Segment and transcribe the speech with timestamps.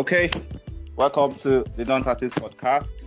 [0.00, 0.30] Okay,
[0.96, 3.04] welcome to the Non Artist Podcast,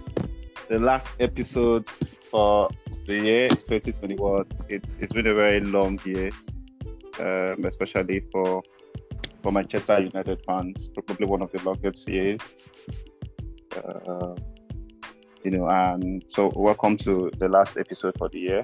[0.70, 2.70] the last episode for
[3.08, 4.46] the year 2021.
[4.70, 6.30] It's it's been a very long year,
[7.20, 8.62] um, especially for
[9.42, 10.90] for Manchester United fans.
[10.90, 12.42] Probably one of the longest years.
[13.76, 14.36] Uh,
[15.44, 18.64] you know, and so welcome to the last episode for the year.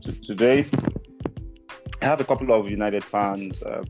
[0.00, 0.66] T- today,
[2.00, 3.60] I have a couple of United fans.
[3.60, 3.82] Uh,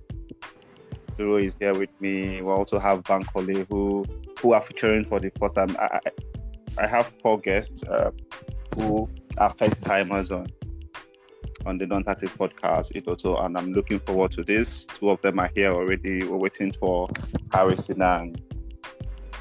[1.22, 2.42] Duro is here with me.
[2.42, 4.04] We also have Bankole who
[4.40, 5.76] who are featuring for the first time.
[5.78, 6.00] I,
[6.78, 8.10] I, have four guests uh,
[8.74, 9.06] who
[9.38, 10.48] are first timers on
[11.64, 12.96] on the Non Tactics podcast.
[12.96, 14.84] It also, and I'm looking forward to this.
[14.84, 16.24] Two of them are here already.
[16.24, 17.06] We're waiting for
[17.52, 18.42] Harrison and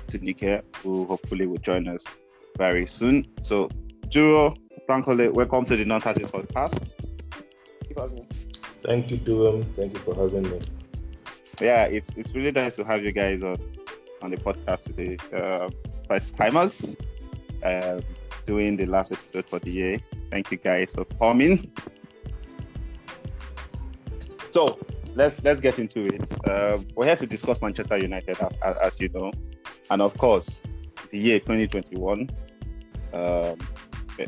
[0.08, 2.05] Tinuke, who hopefully will join us
[2.59, 3.25] very soon.
[3.41, 3.70] So,
[4.09, 4.53] Duro,
[4.88, 6.94] Bankole, welcome to the Non Tactics podcast.
[8.83, 9.66] Thank you, Durum.
[9.75, 10.59] Thank you for having me
[11.59, 13.57] yeah, it's it's really nice to have you guys on
[14.21, 15.17] on the podcast today.
[15.33, 15.69] Uh,
[16.08, 16.95] first timers,
[17.63, 18.02] uh,
[18.45, 19.99] doing the last episode for the year.
[20.30, 21.71] Thank you guys for coming.
[24.52, 24.80] So
[25.16, 26.31] let's let's get into it.
[26.47, 29.31] Uh, we're here to discuss Manchester United, as, as, you know,
[29.89, 30.63] and of course,
[31.09, 32.30] the year 2021.
[33.13, 33.58] Um,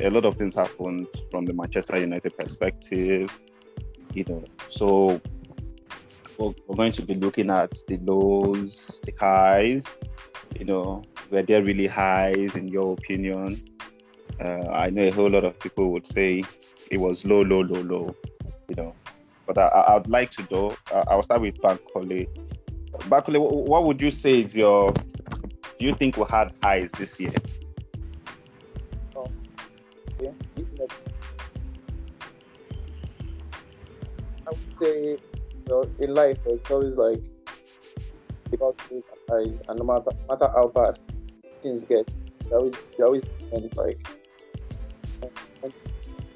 [0.00, 3.38] a lot of things happened from the Manchester United perspective,
[4.12, 4.44] you know.
[4.66, 5.20] So
[6.38, 9.94] we're, going to be looking at the lows, the highs.
[10.58, 13.62] You know, were there really highs in your opinion?
[14.40, 16.42] Uh, I know a whole lot of people would say
[16.90, 18.16] it was low, low, low, low.
[18.68, 18.94] You know,
[19.46, 20.76] but I, would like to know.
[21.08, 22.28] I'll start with Bankole.
[22.92, 24.92] Bankole, what would you say is your?
[25.78, 27.32] Do you think we had highs this year?
[29.16, 29.30] Oh.
[34.46, 35.18] I would say
[35.66, 37.20] you know, in life, it's always like
[38.52, 40.98] about things eyes, and no matter, matter how bad
[41.62, 42.08] things get,
[42.48, 44.06] there always there always ends like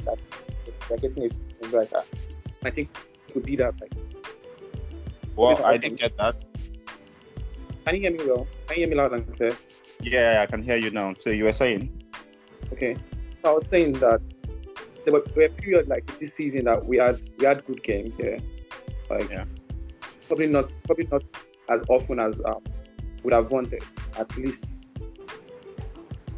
[0.04, 0.18] that
[0.88, 1.30] they're getting
[1.62, 1.98] a brighter.
[2.64, 2.88] I think
[3.28, 3.92] it could be that like.
[5.36, 6.44] Well, I didn't get that.
[7.84, 8.46] Can you hear me well?
[8.66, 9.56] Can you hear me loud and clear?
[10.00, 11.14] Yeah, I can hear you now.
[11.18, 12.02] So you were saying?
[12.72, 12.96] Okay.
[13.42, 14.20] So I was saying that
[15.04, 18.18] there were, there were periods like this season that we had we had good games,
[18.18, 18.38] yeah.
[19.10, 19.44] Like yeah.
[20.26, 21.24] probably not probably not
[21.68, 22.62] as often as um,
[23.22, 23.82] would have wanted.
[24.18, 24.80] At least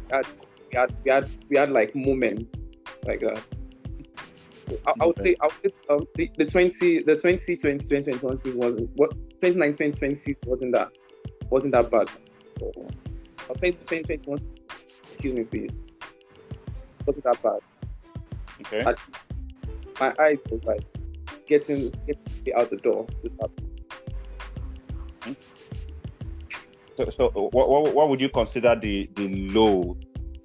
[0.09, 0.27] we had,
[0.71, 2.63] we had we had we had like moments
[3.05, 3.43] like that.
[4.87, 8.59] I, I, would say, I would say um, the, the 20 the 2020 2021 season
[8.59, 10.89] wasn't what 2019 2020 season wasn't that
[11.49, 12.09] wasn't that bad.
[12.59, 12.71] So,
[13.49, 14.39] I think 2021
[15.03, 15.71] excuse me please
[17.05, 17.59] wasn't that bad.
[18.61, 18.83] Okay.
[18.83, 18.99] But
[19.99, 20.83] my eyes was like
[21.51, 23.05] getting getting out the door.
[26.95, 29.97] So, so what, what, what would you consider the the low,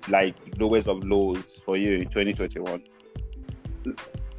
[0.08, 2.82] like lowest of lows for you in 2021?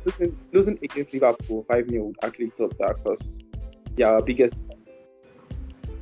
[0.06, 3.40] Losing, losing against Liverpool 5 0 would actually top that because
[3.96, 4.56] they are our biggest.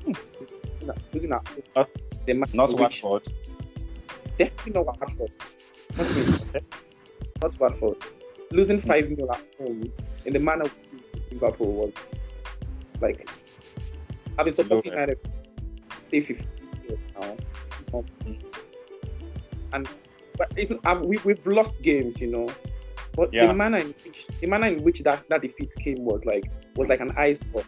[0.04, 0.12] Hmm.
[1.14, 1.90] Losing at not,
[2.26, 3.28] the not Watford.
[4.38, 5.32] Definitely not Watford.
[5.98, 6.64] Not,
[7.44, 7.98] not Watford.
[8.52, 9.92] Losing 5 0 at home
[10.26, 10.66] in the manner
[11.32, 11.94] Liverpool was
[13.02, 13.30] like
[14.38, 15.20] I've been supporting United
[16.10, 16.48] say 15
[16.88, 18.04] years now.
[19.74, 19.90] And
[20.38, 20.72] but it's,
[21.02, 22.50] we, we've lost games, you know.
[23.16, 23.48] But yeah.
[23.48, 26.90] the manner in which the manner in which that, that defeat came was like was
[26.90, 27.64] like an ice pop.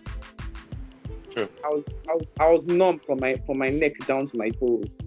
[1.29, 1.47] True.
[1.63, 4.50] I was I was I was numb from my from my neck down to my
[4.50, 4.97] toes.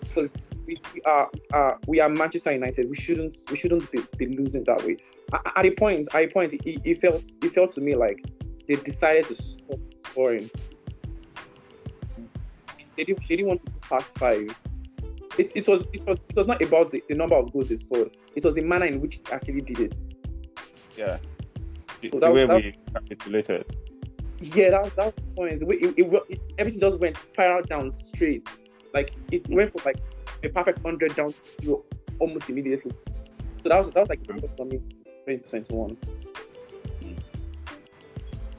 [0.00, 2.90] Because we, we are uh, we are Manchester United.
[2.90, 4.98] We shouldn't we shouldn't be, be losing that way
[5.32, 8.24] at a point, at a point, it, it felt it felt to me like
[8.68, 10.50] they decided to stop scoring.
[12.96, 14.56] They didn't, they didn't want to go past five.
[15.38, 17.76] It, it was it was it was not about the, the number of goals they
[17.76, 18.16] scored.
[18.34, 19.98] It was the manner in which they actually did it.
[20.96, 21.18] Yeah.
[22.00, 23.76] The, so the way was, we capitulated.
[24.40, 25.60] Yeah, that was that was the point.
[25.60, 28.48] The way it, it, it, everything just went spiral down straight.
[28.94, 30.00] Like it went from like
[30.42, 31.84] a perfect hundred down to zero
[32.18, 32.92] almost immediately.
[33.62, 34.56] So that was that was like the mm.
[34.56, 34.80] for me
[35.26, 35.96] 2021.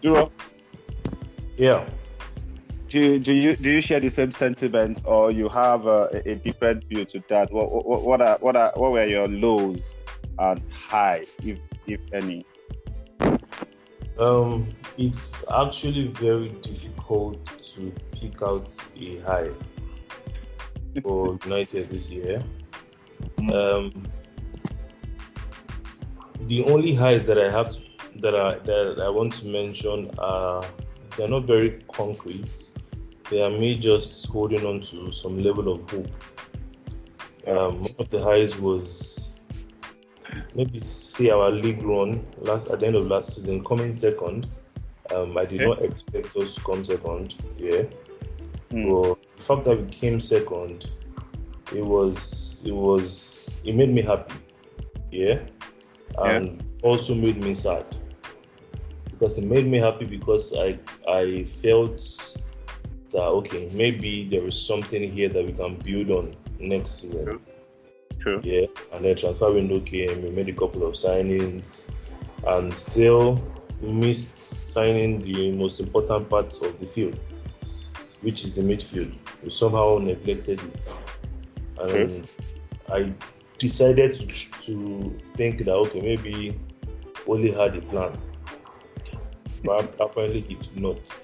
[0.02, 0.32] Duro?
[1.58, 1.88] Yeah.
[2.90, 6.86] Do, do you do you share the same sentiment, or you have a, a different
[6.86, 7.52] view to that?
[7.52, 9.96] What, what, what are what are what were your lows
[10.40, 12.46] and highs, if if any?
[14.20, 19.50] Um, it's actually very difficult to pick out a high
[21.04, 22.42] for United this year.
[23.54, 23.92] Um,
[26.42, 27.82] the only highs that I have to,
[28.18, 30.64] that I that I want to mention are
[31.16, 32.72] they're not very concrete.
[33.30, 36.08] They are me just holding on to some level of hope.
[37.48, 39.40] Um, one of the highs was
[40.56, 44.48] maybe see our league run last at the end of last season coming second.
[45.14, 47.36] Um, I did not expect us to come second.
[47.58, 47.84] Yeah.
[48.72, 48.90] Mm.
[48.92, 50.90] But the fact that we came second,
[51.74, 54.36] it was it was it made me happy.
[55.12, 55.40] Yeah.
[56.18, 56.90] And yeah.
[56.90, 57.86] also made me sad.
[59.12, 60.78] Because it made me happy because I
[61.08, 62.02] I felt
[63.12, 67.26] that okay, maybe there is something here that we can build on next season.
[67.26, 67.42] True.
[68.20, 68.42] True.
[68.44, 68.68] Yeah.
[68.94, 71.90] And then transfer window came, we made a couple of signings
[72.46, 73.42] and still
[73.82, 77.20] missed signing the most important part of the field,
[78.22, 79.14] which is the midfield.
[79.44, 80.94] We somehow neglected it.
[81.80, 82.28] And
[82.92, 83.14] I
[83.58, 84.28] decided to,
[84.62, 86.60] to think that okay, maybe
[87.28, 88.18] Ole had a plan.
[89.64, 91.20] But apparently he did not.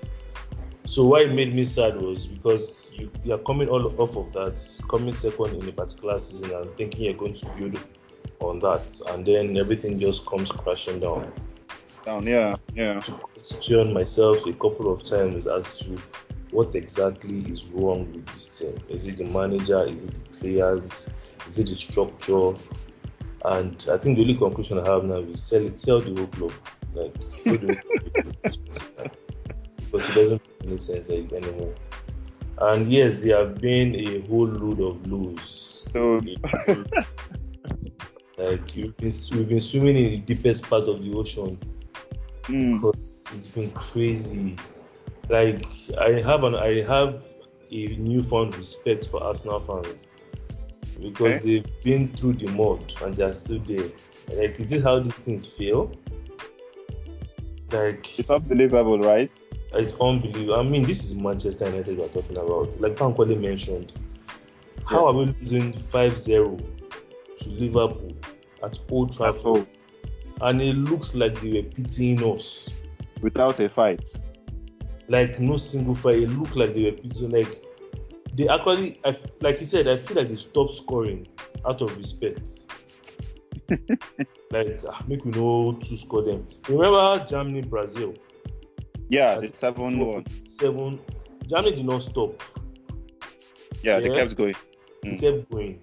[0.86, 4.34] So why it made me sad was because you, you are coming all off of
[4.34, 7.80] that, coming second in a particular season and thinking you're going to build
[8.40, 11.32] on that, and then everything just comes crashing down.
[12.06, 13.00] Down, yeah, yeah.
[13.00, 15.98] To question myself a couple of times as to
[16.52, 18.78] what exactly is wrong with this team.
[18.90, 19.88] Is it the manager?
[19.88, 21.10] Is it the players?
[21.48, 22.54] Is it the structure?
[23.46, 26.28] And I think the only conclusion I have now is sell it, sell the whole
[26.28, 26.54] club.
[26.94, 27.14] Like,
[29.92, 31.74] because it doesn't make any sense anymore.
[32.60, 35.86] And yes, there have been a whole load of lose.
[38.38, 41.58] like you've been, we've been swimming in the deepest part of the ocean
[42.44, 42.82] mm.
[42.82, 44.56] because it's been crazy.
[45.30, 45.66] Like
[46.00, 47.24] I have an I have
[47.72, 50.08] a newfound respect for Arsenal fans
[51.02, 51.60] because okay.
[51.60, 53.90] they've been through the mud and they're still there.
[54.36, 55.92] Like, is this how these things feel?
[57.72, 59.32] Like, it's unbelievable, right?
[59.74, 60.56] It's unbelievable.
[60.56, 62.80] I mean, this is Manchester United we're talking about.
[62.80, 63.94] Like Bankole mentioned,
[64.86, 66.58] how are we losing 5 0
[67.40, 68.16] to Liverpool
[68.64, 69.68] at Old Trafford?
[70.42, 72.70] And it looks like they were pitying us.
[73.22, 74.10] Without a fight.
[75.08, 76.24] Like, no single fight.
[76.24, 77.32] It looked like they were pitying.
[77.32, 77.64] Like,
[78.34, 81.28] they actually, I, like he said, I feel like they stopped scoring
[81.66, 82.52] out of respect.
[84.52, 86.48] like, ah, make we know to score them.
[86.68, 88.14] Remember Germany, Brazil?
[89.10, 90.26] Yeah, the seven one.
[90.48, 91.00] Seven.
[91.48, 92.42] Germany did not stop.
[93.84, 94.00] Yeah, yeah?
[94.00, 94.56] they kept going.
[95.04, 95.20] They mm.
[95.20, 95.80] kept going.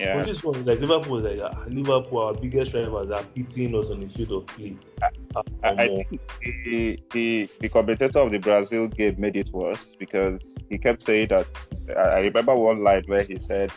[0.00, 0.16] Yeah.
[0.16, 4.00] But this one, like Liverpool, like uh, Liverpool, our biggest rivals are beating us on
[4.00, 4.74] the field of play.
[5.02, 6.20] I, I, think
[6.64, 11.28] the, the the commentator of the Brazil game made it worse because he kept saying
[11.28, 11.46] that.
[11.96, 13.70] I remember one line where he said,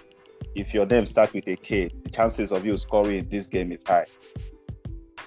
[0.55, 3.83] "If your name starts with a K, the chances of you scoring this game is
[3.85, 4.05] high."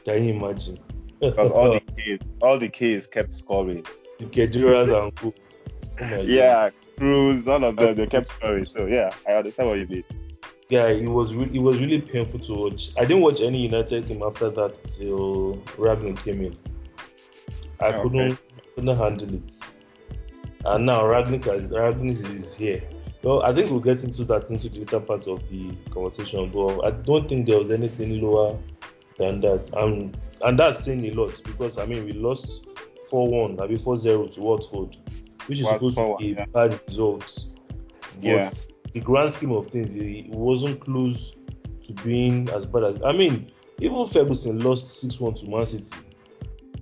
[0.05, 0.79] Can you imagine?
[1.21, 3.85] because all the kids, all the kids kept scoring.
[4.19, 5.35] The Khediras and.
[5.99, 8.67] Oh yeah, Kroos, all of them, they kept scoring.
[8.67, 10.05] So yeah, I understand what you mean.
[10.69, 12.91] Yeah, it was re- it was really painful to watch.
[12.99, 16.57] I didn't watch any United game after that till Rangnick came in.
[17.81, 18.43] I oh, couldn't okay.
[18.75, 19.53] couldn't handle it.
[20.67, 22.83] And now Rangnick, Rangnick is here.
[23.23, 26.81] Well, I think we'll get into that into the later part of the conversation, but
[26.85, 28.59] I don't think there was anything lower
[29.19, 29.71] than that.
[29.75, 32.67] And and that's saying a lot because I mean we lost
[33.09, 34.97] four one, maybe four zero to Watford,
[35.47, 36.45] which is supposed to be a yeah.
[36.47, 37.47] bad result.
[38.17, 38.51] But yeah.
[38.93, 41.33] the grand scheme of things, it wasn't close
[41.85, 45.97] to being as bad as I mean, even Ferguson lost six one to Man City.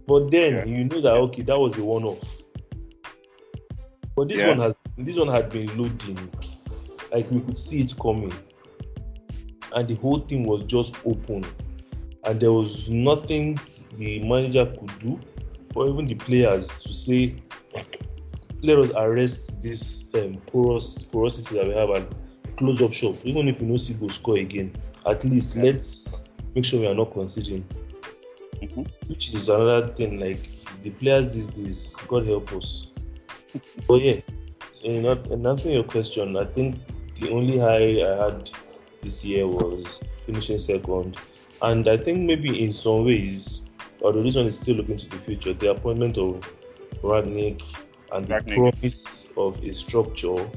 [0.06, 0.64] But then yeah.
[0.64, 2.43] you know that okay, that was a one off.
[4.16, 6.30] But this one has this one had been loading.
[7.12, 8.32] Like we could see it coming.
[9.74, 11.44] And the whole thing was just open
[12.26, 13.58] and there was nothing
[13.96, 15.20] the manager could do,
[15.74, 17.36] or even the players to say,
[18.62, 23.14] let us arrest this um, porous porosity that we have and close up shop.
[23.24, 24.74] Even if we know see go score again,
[25.06, 25.64] at least yeah.
[25.64, 27.64] let's make sure we are not conceding.
[28.56, 28.82] Mm-hmm.
[29.08, 30.18] Which is another thing.
[30.18, 30.48] Like
[30.82, 32.86] the players these days, God help us.
[33.86, 34.20] But yeah,
[34.82, 36.76] in, in answering your question, I think
[37.16, 38.50] the only high I had
[39.02, 41.18] this year was finishing second
[41.62, 43.62] and I think maybe in some ways,
[44.02, 46.56] although this one is still looking to the future, the appointment of
[47.02, 47.62] Rangnick
[48.12, 50.50] and the promise of a structure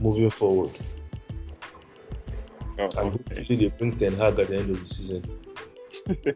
[0.00, 0.76] moving forward.
[2.78, 3.08] Oh, and okay.
[3.08, 5.24] hopefully they bring Ten Hag at the end of the season.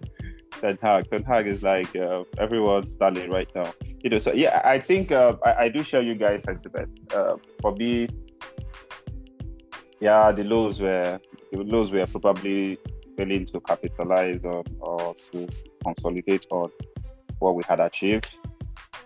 [0.60, 3.72] Ten Hag, Ten Hag is like uh, everyone's darling right now.
[4.02, 6.88] You know, so yeah, I think uh, I, I, do share you guys' sentiment.
[7.12, 8.09] Uh, for me,
[10.00, 11.21] yeah, the lows were
[11.52, 12.78] the lows were probably
[13.16, 15.49] failing to capitalize on or to
[15.85, 16.71] consolidate on
[17.40, 18.35] what we had achieved.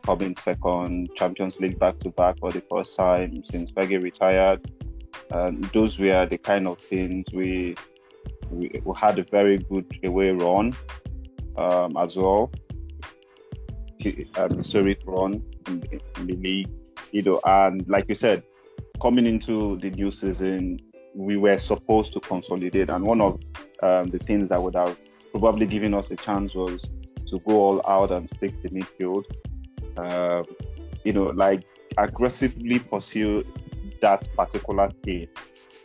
[0.04, 4.60] coming second, Champions League back to back for the first time since Fergie retired.
[5.72, 7.74] Those were the kind of things we
[8.50, 10.74] we, we had a very good away run
[11.56, 12.50] um, as well.
[14.36, 15.82] Um, historic run in
[16.16, 16.68] in the league,
[17.10, 18.42] you know, and like you said,
[19.00, 20.78] coming into the new season,
[21.14, 23.40] we were supposed to consolidate, and one of
[23.82, 24.98] um, the things that would have
[25.32, 26.90] probably given us a chance was
[27.26, 29.24] to go all out and fix the midfield.
[29.96, 30.44] Um,
[31.04, 31.64] you know, like
[31.96, 33.44] aggressively pursue
[34.00, 35.28] that particular thing,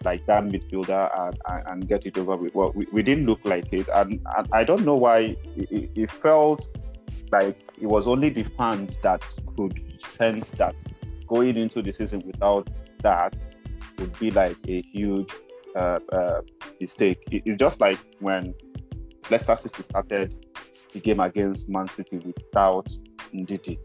[0.03, 2.53] like that midfielder, and, and, and get it over with.
[2.53, 6.11] Well, we, we didn't look like it, and, and I don't know why it, it
[6.11, 6.67] felt
[7.31, 9.23] like it was only the fans that
[9.55, 10.75] could sense that
[11.27, 12.69] going into the season without
[13.01, 13.39] that
[13.97, 15.31] would be like a huge
[15.75, 16.41] uh, uh,
[16.79, 17.19] mistake.
[17.31, 18.53] It, it's just like when
[19.29, 20.45] Leicester City started
[20.93, 22.87] the game against Man City without
[23.33, 23.77] Ndidi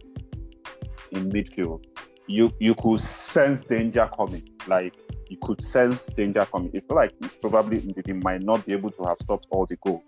[1.12, 1.84] in midfield.
[2.26, 4.48] You you could sense danger coming.
[4.66, 4.94] Like
[5.28, 6.70] you could sense danger coming.
[6.72, 10.02] It's like probably Ndidi might not be able to have stopped all the goal,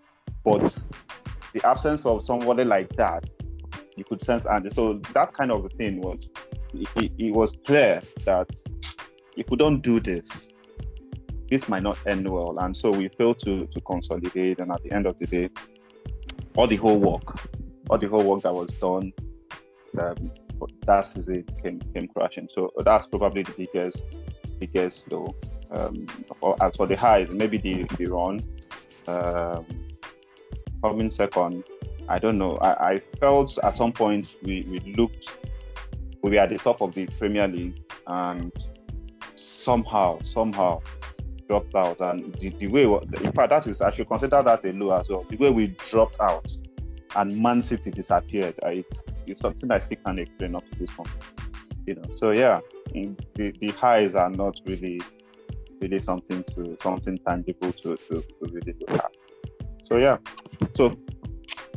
[0.45, 0.87] but
[1.57, 3.31] the absence of somebody like that,
[3.97, 4.45] you could sense.
[4.45, 6.29] And so that kind of thing was,
[6.75, 8.49] it, it, it was clear that
[9.39, 10.51] if we don't do this,
[11.49, 12.59] this might not end well.
[12.59, 14.59] And so we failed to, to consolidate.
[14.59, 15.49] And at the end of the day,
[16.57, 17.39] all the whole work,
[17.89, 19.15] all the whole work that was done,
[19.99, 20.31] um,
[20.87, 22.51] that season came, came crashing.
[22.55, 24.05] So that's probably the biggest,
[24.59, 25.35] biggest low.
[25.71, 26.07] Um,
[26.61, 28.43] as for the highs, maybe the, the run.
[29.07, 29.65] Um,
[30.83, 31.65] coming second,
[32.09, 32.57] I don't know.
[32.59, 35.39] I, I felt at some point we, we looked,
[36.23, 38.53] we were at the top of the Premier League and
[39.35, 40.81] somehow, somehow
[41.49, 42.01] dropped out.
[42.01, 45.09] And the, the way, in fact, that is, I should consider that a low as
[45.09, 45.25] well.
[45.29, 46.57] The way we dropped out
[47.17, 50.91] and Man City disappeared, uh, it's, it's something I still can't explain up to this
[50.91, 51.09] point.
[51.87, 52.61] You know, so yeah,
[52.93, 55.01] the, the highs are not really,
[55.81, 59.13] really something to, something tangible to, to, to really look at.
[59.87, 60.19] So yeah,
[60.75, 60.99] so,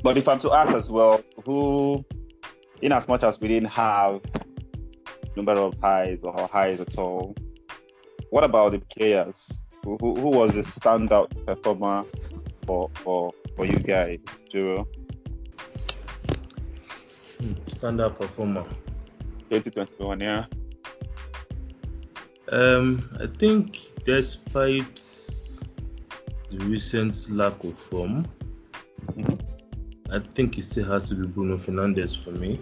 [0.01, 2.03] but if I'm to ask as well, who,
[2.81, 4.21] in as much as we didn't have
[5.35, 7.35] number of highs or highs at all,
[8.31, 9.59] what about the players?
[9.83, 12.01] Who, who, who was the standout performer
[12.65, 14.17] for for for you guys,
[14.51, 14.87] Juro?
[17.67, 18.63] Standout performer.
[19.51, 20.45] 2021, yeah.
[22.51, 24.97] Um, I think despite
[26.49, 28.27] the recent lack of form.
[29.11, 30.13] Mm-hmm.
[30.13, 32.59] I think it still has to be Bruno Fernandes for me.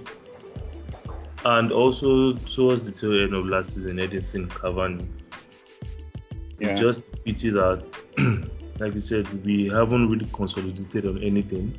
[1.46, 5.08] And also towards the tail end of last season, Edinson Cavani.
[6.60, 6.70] Yeah.
[6.70, 7.84] It's just a pity that,
[8.79, 11.77] like you said, we haven't really consolidated on anything.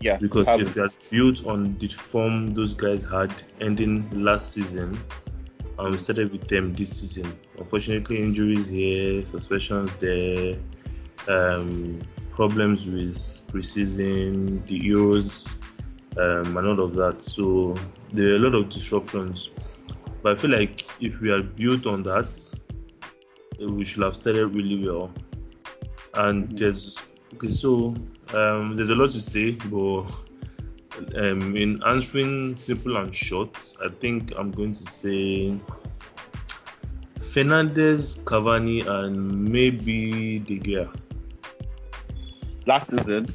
[0.00, 0.18] Yeah.
[0.18, 4.98] Because if we had built on the form those guys had ending last season,
[5.78, 7.36] and we started with them this season.
[7.58, 10.56] Unfortunately, injuries here, suspensions there,
[11.28, 12.00] um,
[12.32, 13.16] problems with
[13.48, 15.56] preseason, the Euros,
[16.18, 17.22] um, and all of that.
[17.22, 17.74] So
[18.12, 19.50] there are a lot of disruptions.
[20.22, 22.36] But I feel like if we are built on that,
[23.60, 25.12] we should have started really well.
[26.14, 26.56] And mm-hmm.
[26.56, 26.98] there's
[27.34, 27.94] okay, so
[28.32, 30.06] um, there's a lot to say, but
[31.16, 35.58] um, in answering simple and short, I think I'm going to say
[37.18, 40.88] Fernandes, Cavani, and maybe De Gea
[42.66, 43.28] last season.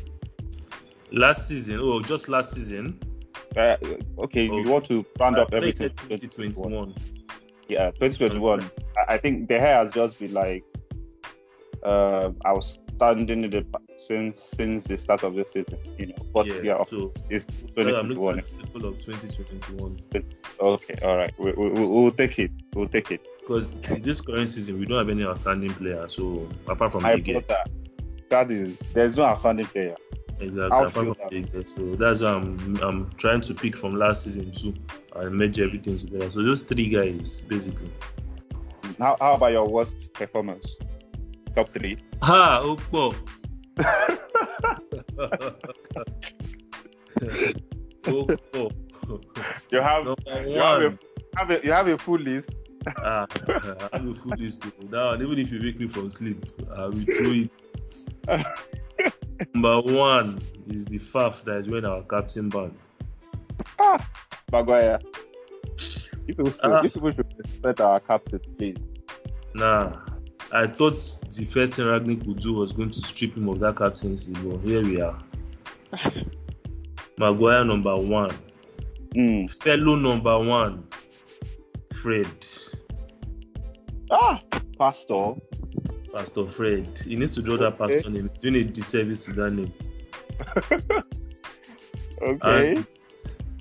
[1.11, 2.99] Last season, oh, just last season.
[3.57, 3.77] Uh,
[4.19, 5.89] okay, you want to round up everything.
[5.89, 6.93] 2021.
[7.67, 8.69] Yeah, 2021.
[9.07, 10.63] I think De Gea has just been like
[11.83, 15.79] uh, outstanding in the since since the start of this season.
[15.97, 18.41] You know, but yeah, yeah so it's 2021.
[18.41, 19.99] Full of 2021.
[20.59, 22.51] Okay, all right, we, we, we'll take it.
[22.75, 23.25] We'll take it.
[23.39, 26.13] Because in this current season, we don't have any outstanding players.
[26.15, 27.67] So apart from I the that
[28.29, 29.95] that is there's no outstanding player.
[30.39, 31.45] Exactly.
[31.75, 34.73] So that's why I'm I'm trying to pick from last season too
[35.15, 36.31] and merge everything together.
[36.31, 37.91] So those three guys basically.
[38.97, 40.77] How, how about your worst performance?
[41.55, 41.97] Top three.
[42.21, 43.15] Ha Okpo.
[48.03, 48.71] Okpo.
[49.71, 50.99] You have you have, a,
[51.35, 52.51] have a, you have a full list.
[52.97, 54.63] ah, I have a full list.
[54.91, 56.45] Now, even if you wake me from sleep,
[56.75, 57.49] I will throw it
[59.53, 62.77] Number one is the Faf that is wearing our captain band.
[63.79, 64.07] Ah,
[64.51, 64.99] Maguire.
[66.27, 66.81] You people, should, ah.
[66.83, 69.03] you people should respect our captain, please.
[69.55, 69.97] Nah,
[70.51, 70.95] I thought
[71.33, 74.59] the first thing Rangnick would do was going to strip him of that captaincy, but
[74.59, 75.19] here we are.
[77.17, 78.35] Maguire number one.
[79.15, 79.53] Mm.
[79.63, 80.87] Fellow number one,
[81.93, 82.27] Fred.
[84.11, 84.41] Ah,
[84.77, 85.33] Pastor.
[86.13, 86.99] Pastor Fred.
[87.05, 87.93] He needs to draw that Okay.
[87.95, 88.29] pastor name.
[88.29, 89.73] He's doing a disservice to that name.
[92.21, 92.75] Okay.
[92.75, 92.85] And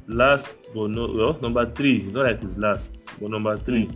[0.08, 1.98] last but no well, number three.
[1.98, 3.88] It's not like it's last, but number three.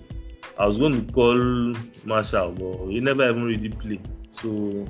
[0.59, 4.07] I was going to call Martial, but he never even really played.
[4.31, 4.87] So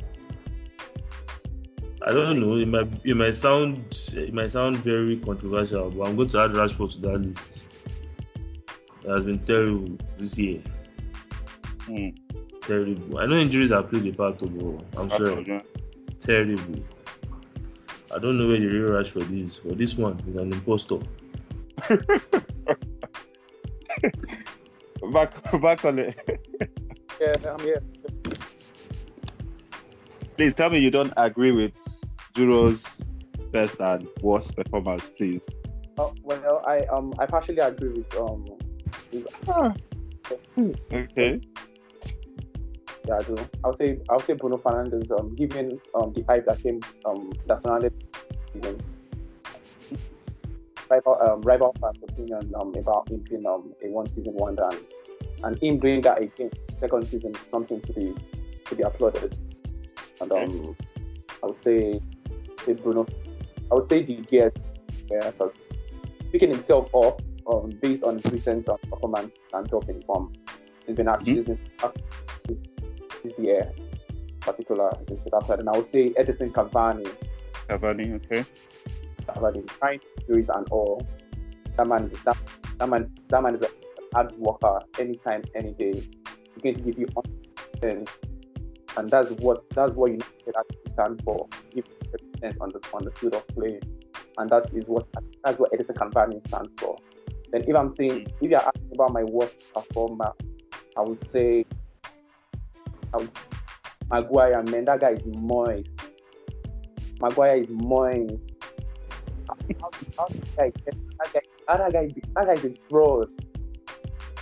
[2.07, 2.57] I don't know.
[2.57, 6.51] It might it might sound it might sound very controversial, but I'm going to add
[6.51, 7.65] Rashford to that list.
[9.05, 10.61] It has been terrible this year.
[11.89, 12.17] Mm.
[12.63, 13.19] Terrible.
[13.19, 14.85] I know injuries have played a part of it.
[14.97, 15.43] I'm sure.
[16.21, 16.83] Terrible.
[18.15, 20.99] I don't know where the real Rashford is, but this one is an impostor.
[25.13, 26.41] Back, back on it.
[27.21, 27.83] Yeah, I'm here.
[30.37, 31.73] Please tell me you don't agree with
[32.35, 33.01] Juro's
[33.51, 35.49] best and worst performance, please.
[35.99, 38.45] Oh, well, I um I partially agree with um
[39.13, 39.75] with, Ah.
[40.93, 41.41] Okay.
[43.07, 43.37] Yeah I do.
[43.65, 47.63] I'll say I'll say Bruno Fernandes um given um the hype that came um that
[47.63, 47.93] surrounded
[48.55, 48.79] him.
[50.89, 54.81] Rival um rival fans opinion um about him being um a one season wonder and,
[55.45, 58.15] and him doing that again second season is something to be
[58.67, 59.37] to be applauded.
[60.21, 60.77] And um
[61.43, 62.01] I would say
[62.65, 63.07] say Bruno
[63.71, 64.53] I would say De Gea
[65.11, 65.73] yeah because
[66.31, 70.33] picking himself up um, based on his recent um, performance and in form.
[70.87, 71.63] He's been actually this,
[73.23, 73.73] this year,
[74.41, 75.61] particular that side.
[75.61, 77.09] And I would say Edinson Cavani,
[77.69, 78.45] Cavani, okay.
[79.27, 81.07] Cavani, trying injuries and all.
[81.77, 82.37] That man is that,
[82.79, 83.69] that man that man is a
[84.15, 85.93] hard worker anytime, any day.
[85.95, 87.07] He's going to give you
[87.83, 88.09] 100%.
[88.97, 91.49] and that's what that's what you need to actually stand for.
[91.71, 91.85] Give
[92.43, 93.81] 100% on the on the field of play,
[94.39, 95.07] and that is what
[95.45, 96.97] that's what Edinson Cavani stands for.
[97.51, 100.33] Then if I'm saying if you're asking about my worst performer,
[100.97, 101.65] I would say
[104.11, 104.63] Maguire.
[104.65, 106.01] Man, that guy is moist.
[107.21, 108.45] Maguire is moist.
[109.49, 111.41] How, how, how that guy, get- that guy,
[111.79, 113.29] that guy, that guy is a fraud.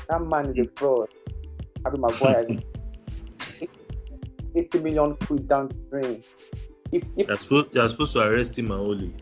[0.09, 1.09] That man is a fraud.
[1.85, 2.47] Harry Maguire
[3.61, 3.69] is
[4.57, 6.23] 80 million quid down the drain.
[6.93, 9.15] If if They're supposed, they're supposed to arrest him and only.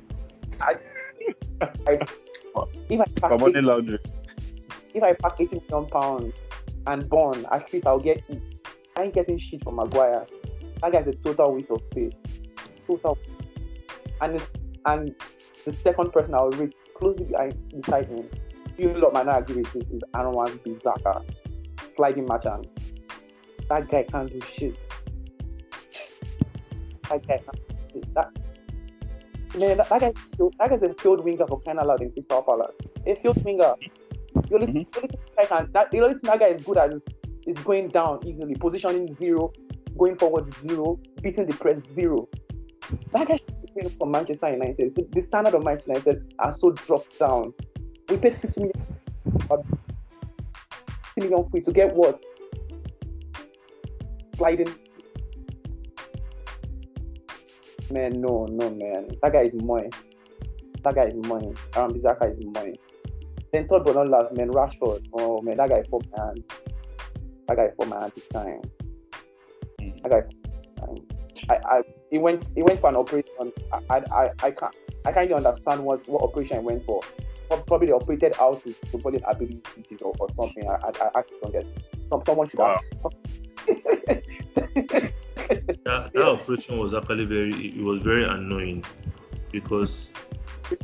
[0.61, 0.77] I
[1.61, 3.99] if I pack money 80, laundering.
[4.95, 6.35] if I pack 80 million pounds
[6.87, 8.41] and bond, at least I'll get it.
[8.99, 10.27] I ain't getting shit from Maguire.
[10.83, 12.13] That guy's a total waste of space.
[12.87, 13.17] Total.
[14.21, 15.15] And it's and
[15.65, 18.29] the second person I'll rate closely behind beside him.
[18.77, 21.25] You lot might not agree with this is Aaron Wan-Bissaka,
[21.97, 22.67] sliding merchant.
[23.69, 24.77] That guy can't do shit.
[27.11, 28.15] That guy can't do shit.
[28.15, 28.31] That
[29.59, 30.15] man, that, that guy's
[30.59, 32.75] that guy's a field winger for out loud in Crystal Palace.
[33.07, 33.75] A field winger.
[34.35, 34.93] The only, Mhm.
[34.93, 37.18] the only thing can, that, the only thing that guy is good at is,
[37.49, 39.53] is going down easily, positioning zero,
[39.97, 42.29] going forward zero, beating the press zero.
[43.13, 44.95] That guy should for Manchester United.
[44.95, 47.55] So the standard of Manchester United are so dropped down.
[48.09, 48.97] We paid 50 million,
[49.51, 49.57] uh,
[51.15, 52.23] 50 million quid to get what?
[54.37, 54.75] Sliding.
[57.91, 59.09] Man, no, no, man.
[59.23, 59.97] That guy is moist.
[60.85, 61.59] That guy is moist.
[61.75, 62.79] Aaron Bissaka is moist.
[63.53, 65.07] Then third but not last, man, Rashford.
[65.15, 66.35] Oh man, that guy for my
[67.49, 68.63] That guy for my this time.
[70.03, 70.23] That guy
[70.79, 70.95] for.
[71.51, 73.53] I, I he went he went for an operation.
[73.73, 77.01] I I, I, I can't I can't even understand what, what operation he went for.
[77.67, 80.69] Probably they operated out his footballing abilities or, or something.
[80.69, 81.67] I, I, I actually don't get.
[82.09, 82.77] Some someone should Wow.
[82.77, 83.01] have.
[83.01, 83.13] Some...
[85.85, 88.85] That, that operation was actually very it was very annoying
[89.51, 90.13] because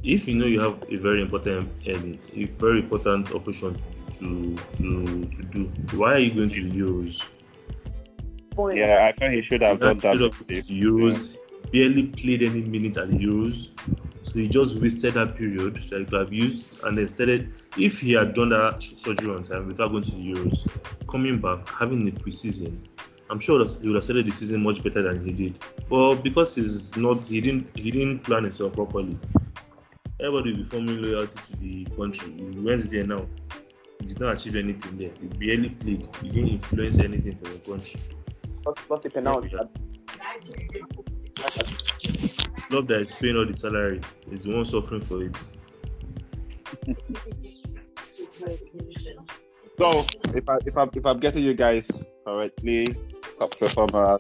[0.02, 4.56] if you know you have a very important um, a very important operation to to
[4.76, 5.64] to to do,
[5.96, 7.22] why are you going to use?
[8.72, 10.22] Yeah, I thought he should have done that.
[10.22, 11.36] of the Euros,
[11.72, 13.70] barely played any minutes at the Euros.
[14.24, 17.52] So he just wasted that period that he could have used and then started.
[17.76, 21.68] If he had done that surgery on time without going to the Euros, coming back,
[21.68, 22.78] having a preseason,
[23.30, 25.58] I'm sure that he would have started the season much better than he did.
[25.88, 29.18] But because he's not, he didn't, he didn't plan himself properly.
[30.20, 32.32] Everybody will be forming loyalty to the country.
[32.32, 33.26] He went there now.
[34.00, 35.10] He did not achieve anything there.
[35.20, 36.08] He barely played.
[36.22, 38.00] He didn't influence anything for the country.
[38.66, 39.50] Lost, lost the penalty.
[39.52, 39.64] Yeah,
[42.68, 45.50] Club that is paying all the salary is the one suffering for it.
[49.76, 51.90] So, if I if I if I'm getting you guys
[52.24, 52.86] correctly,
[53.40, 54.18] top performer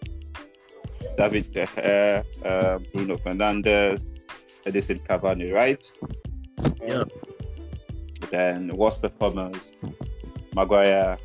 [1.16, 4.02] David De Gea, uh, Bruno Fernandes,
[4.66, 5.90] Edinson Cavani, right?
[6.82, 7.02] Yeah.
[8.34, 9.74] Then worst performers,
[10.56, 11.16] Maguire,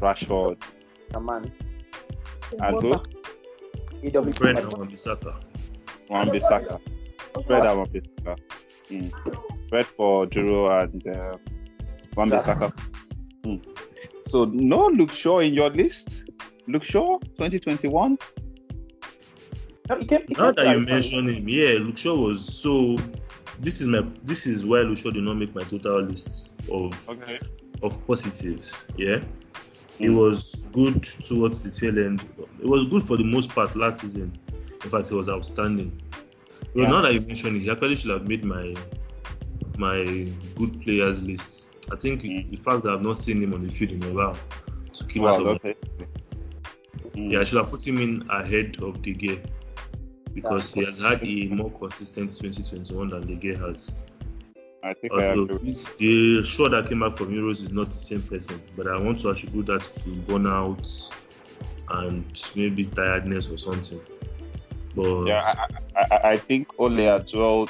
[0.00, 0.56] Rashford,
[1.20, 1.52] man.
[2.60, 2.92] and who?
[4.02, 4.32] EW.
[4.32, 5.32] Fred and Wan-Bissaka.
[6.08, 6.80] Wan-Bissaka.
[7.46, 8.38] Fred and Wan-Bissaka.
[8.90, 9.68] Mm.
[9.68, 11.36] Fred for Duro and uh,
[12.16, 12.72] Wan-Bissaka.
[13.42, 13.60] Mm.
[14.24, 16.30] So no Luke Shaw in your list.
[16.68, 18.16] Luke Shaw, 2021.
[19.90, 22.40] No, he came, he Now came that you like- mention him, yeah, Luke Shaw was
[22.62, 22.96] so.
[23.60, 24.02] This is my.
[24.24, 27.38] This is why Shaw did not make my total list of Okay.
[27.82, 28.72] of positives.
[28.96, 29.22] Yeah,
[29.98, 30.16] he Mm.
[30.16, 32.22] was good towards the tail end.
[32.60, 34.32] It was good for the most part last season.
[34.84, 35.92] In fact, it was outstanding.
[36.74, 36.90] Well, Yeah.
[36.90, 38.74] now that you mention it, he actually should have made my
[39.78, 41.68] my good players list.
[41.92, 42.50] I think Mm.
[42.50, 44.36] the fact that I've not seen him on the field in a while
[44.94, 45.74] to keep Well, out of okay.
[47.14, 47.32] Mm.
[47.32, 49.38] yeah, I should have put him in ahead of De Gea
[50.36, 53.90] because he has had a more consistent 2021 than De Gea has.
[54.84, 55.58] I think I Although agree.
[55.66, 58.98] this, the show that came back from Euros is not the same person, but I
[59.00, 61.10] want to attribute that to burnout
[61.88, 64.00] and maybe tiredness or something.
[64.94, 67.68] But Yeah, I, I, I- I think Ole as well.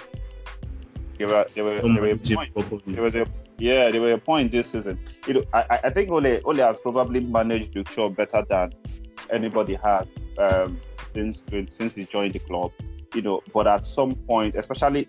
[1.18, 2.52] There were there were, there were manage him points.
[2.52, 2.82] properly.
[2.94, 3.26] There was a
[3.58, 4.98] yeah, there were a point this season.
[5.26, 8.72] You know, I, I- I think Ole Ole has probably managed Luke Shaw better than
[9.30, 10.06] anybody had
[10.38, 10.78] um,
[11.16, 12.72] since since he joined the club.
[13.14, 15.08] You know, but at some point, especially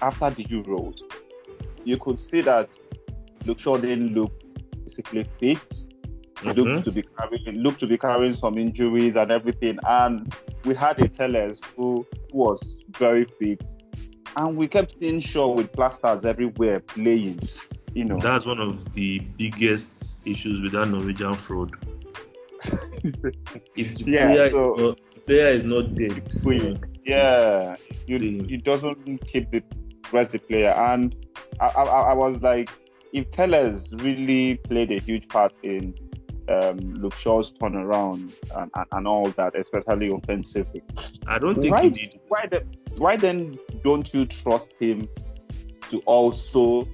[0.00, 1.00] after the Euros,
[1.84, 2.74] you could see that
[3.44, 4.32] Luke Shaw didn't look
[4.84, 5.58] physically fit.
[6.42, 6.56] He Mhm.
[6.56, 9.78] looked to be carrying looked to be carrying some injuries and everything.
[9.86, 10.32] And
[10.64, 13.62] we had a Telles who, who was very fit.
[14.36, 17.40] And we kept seeing Shaw with plasters everywhere playing.
[17.94, 18.18] You know.
[18.20, 21.72] That's one of the biggest issues with that Norwegian fraud.
[23.76, 26.78] If the Yeah, player, so- is, not, player is not dead, Quick.
[27.04, 27.76] yeah.
[28.06, 29.62] You, it doesn't keep the
[30.12, 30.70] rest the player.
[30.70, 31.14] And
[31.60, 32.70] I, I, I was like,
[33.12, 35.94] if Telles really played a huge part in
[36.48, 40.82] um, Luke Shaw's turnaround and, and, and all that, especially offensively,
[41.26, 41.84] I don't think Right.
[41.96, 42.20] he did.
[42.28, 42.64] why the,
[42.96, 45.08] why then don't you trust him
[45.90, 46.86] to also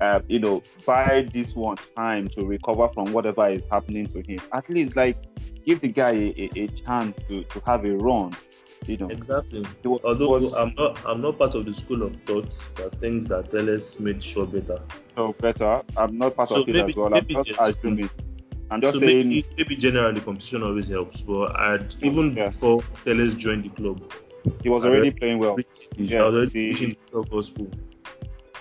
[0.00, 4.40] uh, you know buy this one time to recover from whatever is happening to him
[4.52, 5.16] at least like
[5.70, 6.10] give the guy
[6.44, 8.34] a, a, chance to, to have a run
[8.86, 9.62] you know Exactly.
[9.82, 12.98] He wa- Although was I'm not, I'm not part of the school of thoughts that
[13.00, 14.78] thinks that Telles made sure better.
[15.16, 18.10] so better i'm not part So of it maybe- as well i'm just just- assuming
[18.70, 22.46] i'm just so saying maybe, maybe generally competition always helps, but I'd, even Yeah.
[22.46, 23.98] before Telles joined the club,
[24.62, 25.56] he was already playing well
[25.96, 27.66] Yeah, already the- preaching the gospel.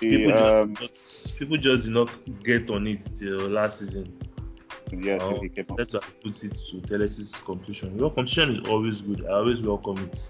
[0.01, 0.91] the, People just, um, not,
[1.39, 2.09] people just did not
[2.43, 4.05] get on it till last season.
[4.91, 5.77] Yeah Oh, he came up.
[5.77, 7.97] That's why I put it to Telles' competition.
[7.97, 9.25] Your competition is always good.
[9.25, 10.27] I always welcome it.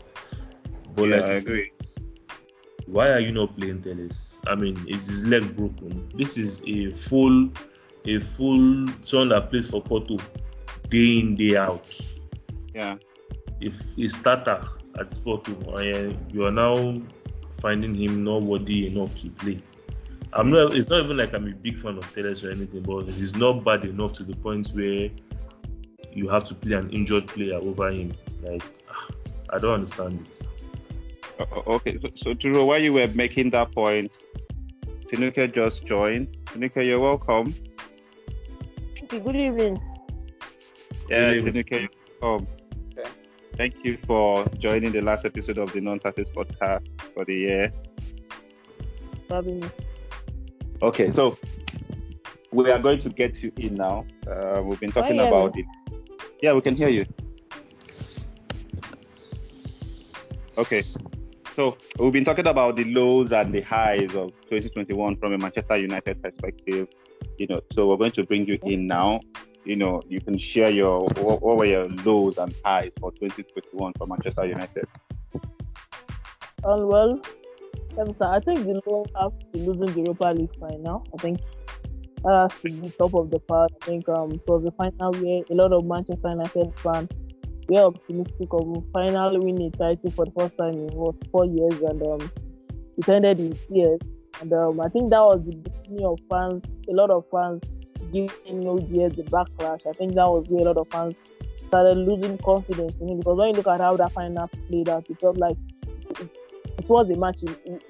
[0.95, 1.71] But Yeah, like I agree.
[2.87, 4.39] why are you not playing Telles?
[4.47, 6.09] I mean, is his leg broken?
[6.15, 7.49] This is a full,
[8.05, 10.17] a full son that plays for Porto,
[10.89, 11.87] day in day out.
[12.73, 12.97] yeah
[13.61, 14.61] If a starter
[14.99, 16.99] at Porto, uh, you are now
[17.61, 19.61] finding him not worthy enough to play.
[20.33, 20.75] I'm not.
[20.75, 23.63] It's not even like I'm a big fan of Telles or anything, but he's not
[23.63, 25.09] bad enough to the point where
[26.13, 28.13] you have to play an injured player over him.
[28.43, 29.07] Like, ah,
[29.51, 30.41] I don't understand it.
[31.39, 34.19] O- o- Okay, so, so Duro, while you were making that point,
[35.07, 36.27] Tinuke just joined.
[36.45, 37.53] Tinuke, you're welcome.
[38.95, 39.19] Thank you.
[39.21, 39.81] Good evening.
[41.09, 41.63] Yeah, Good evening.
[41.63, 41.89] Tinuke,
[42.21, 42.47] welcome.
[42.97, 43.09] Okay.
[43.57, 47.73] Thank you for joining the last episode of the Non Taxes podcast for the year.
[49.27, 49.67] for having me.
[50.81, 51.37] Okay, so
[52.51, 54.05] we are going to get you in now.
[54.25, 55.65] Uh, we've been talking about it.
[56.41, 57.05] Yeah, we can hear you.
[60.57, 60.85] Okay,
[61.53, 65.75] so we've been talking about the lows and the highs of 2021 from a Manchester
[65.75, 66.87] United perspective.
[67.37, 69.19] You know, so we're going to bring you in now.
[69.65, 73.93] You know, you can share your what, what were your lows and highs for 2021
[73.97, 74.85] for Manchester United.
[76.63, 77.21] Um, well,
[78.15, 78.35] start.
[78.35, 81.05] I think the low have to losing the Europa League final.
[81.13, 81.39] I think
[82.23, 83.71] that has to be top of the part.
[83.81, 87.09] I think um, it was the final where a lot of Manchester United fans
[87.67, 91.79] were optimistic of finally winning a title for the first time in what four years,
[91.81, 92.31] and um,
[92.97, 93.99] it ended in tears.
[94.41, 97.62] And um, I think that was the beginning of fans, a lot of fans
[98.12, 99.85] giving OGS the backlash.
[99.88, 101.21] I think that was where a lot of fans
[101.67, 105.05] started losing confidence in him because when you look at how that final played out,
[105.09, 105.57] it felt like
[106.89, 107.38] was a match.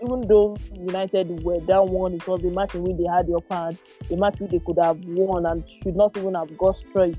[0.03, 3.35] Even though United were down one, it was a match in which they had the
[3.35, 3.77] upper hand,
[4.11, 7.17] a match which they could have won and should not even have got straight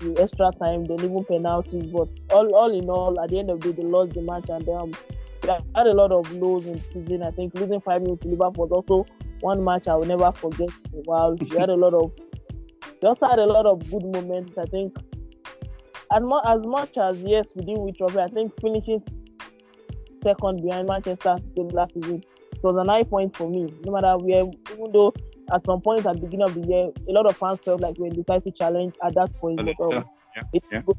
[0.00, 1.92] to extra time, then even penalties.
[1.92, 4.48] But all, all in all, at the end of the day, they lost the match
[4.48, 4.92] and um,
[5.42, 7.22] we had a lot of lows in the season.
[7.22, 9.06] I think losing 5 0 to Liverpool was also
[9.40, 11.34] one match I will never forget in a while.
[11.34, 12.12] We had a lot of,
[13.02, 14.56] we also had a lot of good moments.
[14.58, 14.96] I think,
[16.12, 19.02] as, mu- as much as yes, we didn't win trophy, I think finishing
[20.22, 23.72] second behind Manchester City last season It was an high point for me.
[23.84, 25.14] No matter where, even though
[25.52, 27.98] at some point at the beginning of the year, a lot of fans felt like
[27.98, 29.60] we decided to challenge at that point.
[29.64, 30.02] Yeah,
[30.36, 30.82] yeah, it, yeah.
[30.82, 30.96] Go,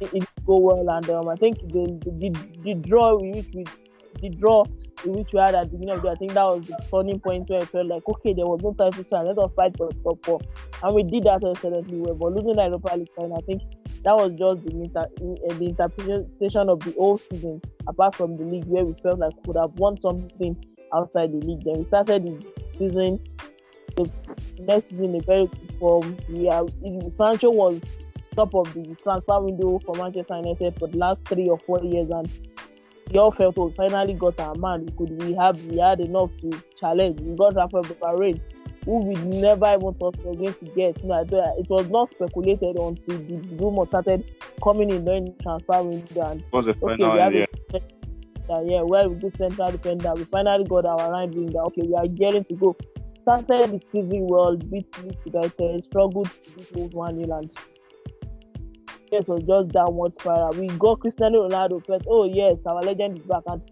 [0.00, 2.30] it, it go well, and um, I think the, the,
[2.62, 3.42] the draw we
[4.20, 4.64] the draw
[5.04, 7.48] which we had at the beginning of the I think that was the turning point
[7.48, 9.36] where I felt like okay, there was no title challenge.
[9.36, 10.40] Let us fight for the top four,
[10.82, 12.14] and we did that excellently well.
[12.14, 13.62] But losing the Europa League final, I think
[14.04, 18.44] that was just the, inter- eh, the interpretation of the whole season, apart from the
[18.44, 20.56] league where we felt like we could have won something
[20.94, 21.64] outside the league.
[21.64, 23.20] Then we started the season
[23.96, 24.10] the
[24.60, 26.16] next season a very form.
[26.28, 26.66] We are
[27.10, 27.80] Sancho was
[28.34, 32.08] top of the transfer window for Manchester United for the last three or four years,
[32.10, 32.28] and
[33.12, 34.86] we all felt we finally got our man.
[34.86, 37.20] We could we have we had enough to challenge.
[37.20, 38.40] We got Rafael Varane,
[38.84, 41.02] who we never even thought we were going to get.
[41.02, 44.30] You know, it was not speculated until the rumor started
[44.62, 46.30] coming in during transfer window.
[46.30, 47.78] And, it was a final, okay, yeah.
[48.50, 50.14] A, yeah, well, we good central defender.
[50.14, 51.60] We finally got our right winger.
[51.64, 52.76] Okay, we are gearing to go
[53.22, 57.50] started the season well, beat Leeds United, struggled to beat Wolves 1 0 and
[59.12, 60.50] it was just downward spiral.
[60.52, 62.06] We got Cristiano Ronaldo first.
[62.08, 63.62] Oh yes, our legend is back and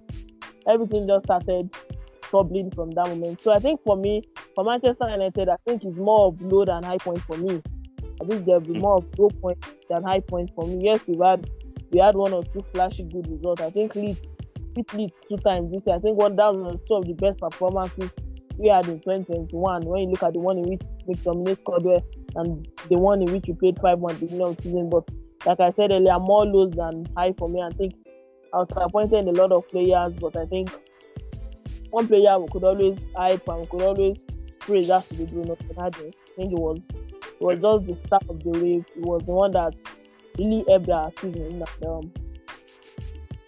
[0.69, 1.73] everything just started
[2.31, 3.43] tumbling from that moment.
[3.43, 4.23] So I think for me,
[4.55, 7.63] for Manchester United, I think it's more of low than high point for me.
[8.21, 10.81] I think there'll be more of low point than high point for me.
[10.83, 11.49] Yes, we had
[11.93, 13.63] we had one or two flashy good results.
[13.63, 14.21] I think Leeds
[14.75, 15.97] beat Leeds two times this year.
[15.97, 18.11] I think one that was two of the best performances
[18.59, 22.03] we had in 2021 when you look at the one in which McTominay scored
[22.37, 24.91] and the one in which we played 5 1 at the beginning of the season.
[24.91, 25.09] But
[25.47, 27.63] like I said earlier, more lows than high for me.
[27.63, 27.95] I think
[28.53, 30.71] I was disappointed in a lot of players, but I think
[31.91, 34.19] one player we could always hype and we could always
[34.59, 36.15] praise has to be Bruno Fernandes.
[36.15, 38.85] I think it was it was just the start of the wave.
[38.97, 39.75] It was the one that
[40.39, 41.63] really helped our season.
[41.87, 42.13] Um,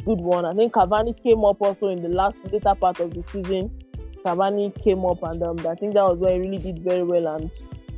[0.05, 0.45] good one.
[0.45, 3.71] I think Cavani came up also in the last later part of the season.
[4.25, 7.27] Cavani came up, and um, I think that was where he really did very well.
[7.37, 7.51] And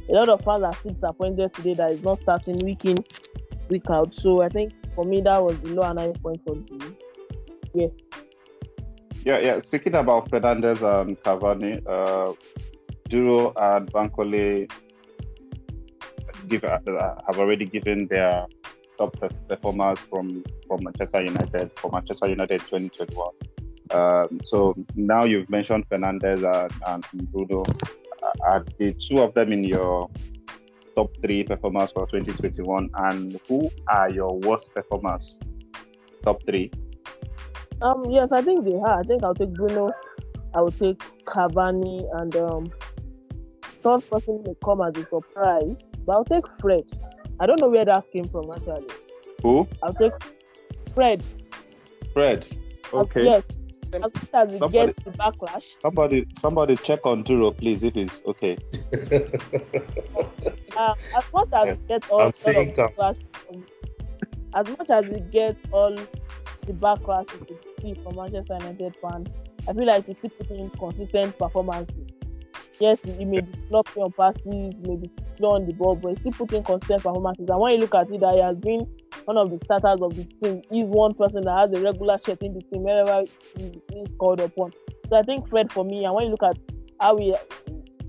[0.08, 2.96] a lot of fans are still disappointed today that he's not starting week in,
[3.70, 4.14] week out.
[4.14, 6.94] So I think for me that was the low and point for the
[7.74, 7.86] yeah.
[9.24, 9.60] Yeah, yeah.
[9.60, 12.32] Speaking about Fernandes and Cavani, uh,
[13.08, 14.70] Duro and Bankole
[16.48, 16.78] give uh,
[17.26, 18.46] have already given their
[18.98, 19.16] top
[19.48, 23.28] performers from from Manchester United for Manchester United 2021.
[23.92, 27.64] Um, so now you've mentioned Fernandes and, and Bruno.
[28.42, 30.10] Are the two of them in your
[30.94, 32.90] top three performers for 2021?
[32.94, 35.38] And who are your worst performers?
[36.22, 36.70] Top three.
[37.82, 38.04] Um.
[38.10, 39.00] Yes, I think they are.
[39.00, 39.90] I think I'll take Bruno.
[40.54, 42.72] I will take Cavani, and um,
[43.62, 45.90] third person may come as a surprise.
[46.04, 46.84] But I'll take Fred.
[47.38, 48.86] I don't know where that came from actually.
[49.42, 49.66] Who?
[49.82, 50.12] I'll take
[50.94, 51.24] Fred.
[52.12, 52.46] Fred.
[52.92, 53.24] Okay.
[53.24, 53.44] Yes,
[53.94, 55.74] as much as we somebody, get the backlash.
[55.80, 58.56] Somebody, somebody check on Duro, please, if it's okay.
[60.76, 63.64] uh, as much as we get all sort of backlash, from,
[64.54, 69.28] as much as we get all the backlash we see from Manchester United fans,
[69.68, 71.96] I feel like we still putting in consistent performances.
[72.78, 76.32] Yes, he may be sloppy on passes, maybe slow on the ball, but he's still
[76.32, 77.48] putting consistent performances.
[77.48, 78.88] And when you look at it, that he has been
[79.24, 80.62] one of the starters of the team.
[80.70, 83.24] is one person that has a regular shirt in the team wherever
[83.56, 84.72] he's called upon.
[85.08, 86.58] So I think Fred for me, and when you look at
[87.00, 87.34] how we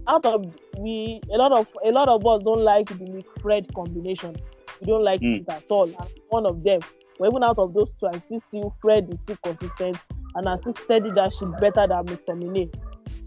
[0.08, 0.46] out of
[0.80, 4.36] we a lot of a lot of us don't like the Fred combination.
[4.80, 5.42] We don't like mm.
[5.42, 5.86] it at all.
[5.86, 6.80] And one of them.
[7.20, 9.98] But even out of those two, I still see Fred is still consistent
[10.36, 12.74] and I still steady that she better than McTominay.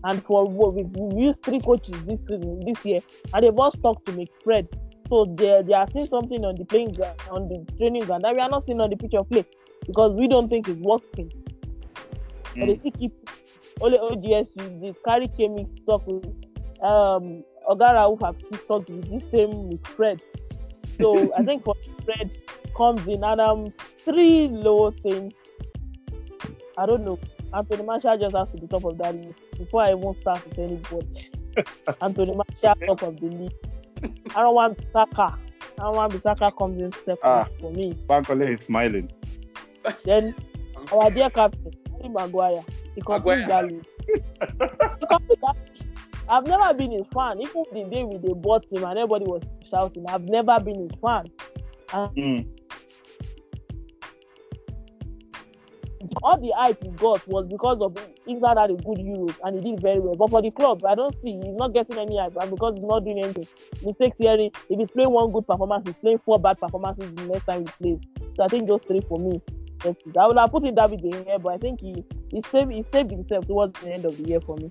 [0.05, 3.01] And for what we we used three coaches this season, this year,
[3.33, 4.69] and they've all stuck to make Fred.
[5.09, 8.35] So they, they are seeing something on the playing ground, on the training ground that
[8.35, 9.45] we are not seeing on the pitch of play
[9.87, 11.31] because we don't think it's working.
[12.55, 12.61] Mm.
[12.61, 13.29] But they still keep
[13.81, 16.25] only OGS the carry chemics talk with
[16.83, 18.37] um Ogara who have
[18.67, 20.23] talked with this same with Fred.
[20.99, 22.33] So I think for Fred
[22.77, 25.33] comes in and um three low things.
[26.77, 27.19] I don't know.
[27.53, 30.59] Anthony Martial just has to be top of that list before I even start with
[30.59, 31.31] anybody.
[32.01, 33.57] Anthony Martial top of the list.
[34.35, 35.39] I don't want Saka.
[35.79, 37.95] I don't want Saka comes in second ah, for me.
[38.09, 39.11] Bankole is smiling.
[40.05, 40.35] Then
[40.93, 42.63] our dear captain, Harry Maguire,
[42.95, 43.89] he completes that list.
[46.29, 47.41] I've never been his fan.
[47.41, 50.99] Even the day we they bought him and everybody was shouting, I've never been his
[51.01, 51.27] fan.
[51.93, 52.47] And mm.
[56.25, 59.71] All the hype he got was because of England had a good Euros and he
[59.71, 60.15] did very well.
[60.15, 62.85] But for the club, I don't see he's not getting any hype and because he's
[62.85, 63.47] not doing anything.
[63.85, 64.37] Mistakes here.
[64.39, 67.73] If he's playing one good performance, he's playing four bad performances the next time he
[67.79, 68.01] plays.
[68.37, 69.41] So I think those three for me.
[69.85, 72.83] I would have put in David in here, but I think he he saved he
[72.83, 74.71] saved himself towards the end of the year for me.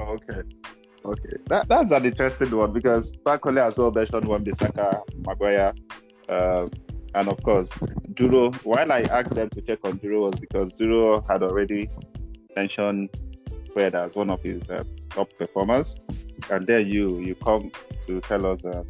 [0.00, 0.42] Okay.
[1.04, 1.36] Okay.
[1.46, 5.72] That that's an interesting one because Bankole as well mentioned Wan-Bissaka, Maguire,
[6.28, 6.66] uh,
[7.14, 7.70] and of course
[8.14, 8.50] Duro.
[8.64, 11.88] While I asked them to check on Duro was because Duro had already
[12.56, 13.10] mentioned
[13.72, 15.96] Fred as one of his uh, top performers,
[16.50, 17.70] and then you you come
[18.06, 18.82] to tell us uh,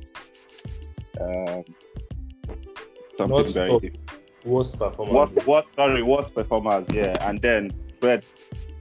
[1.20, 1.64] um,
[3.18, 3.98] something Not very different.
[4.44, 5.34] Worst performance.
[5.34, 8.24] What what sorry, worst performers, yeah, and then Fred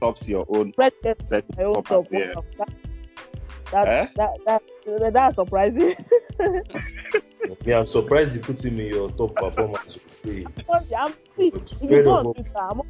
[0.00, 2.44] tops your own Fred gets best my own performance, top.
[2.58, 2.64] yeah.
[3.72, 4.06] That, that, Eh?
[4.46, 5.94] that, that, that's surprising.
[7.64, 9.98] Yeah, I'm surprised you put him in your top performance.
[10.24, 10.46] Okay.
[10.96, 12.80] I'm, see, if Fred you go of on Twitter, I'm,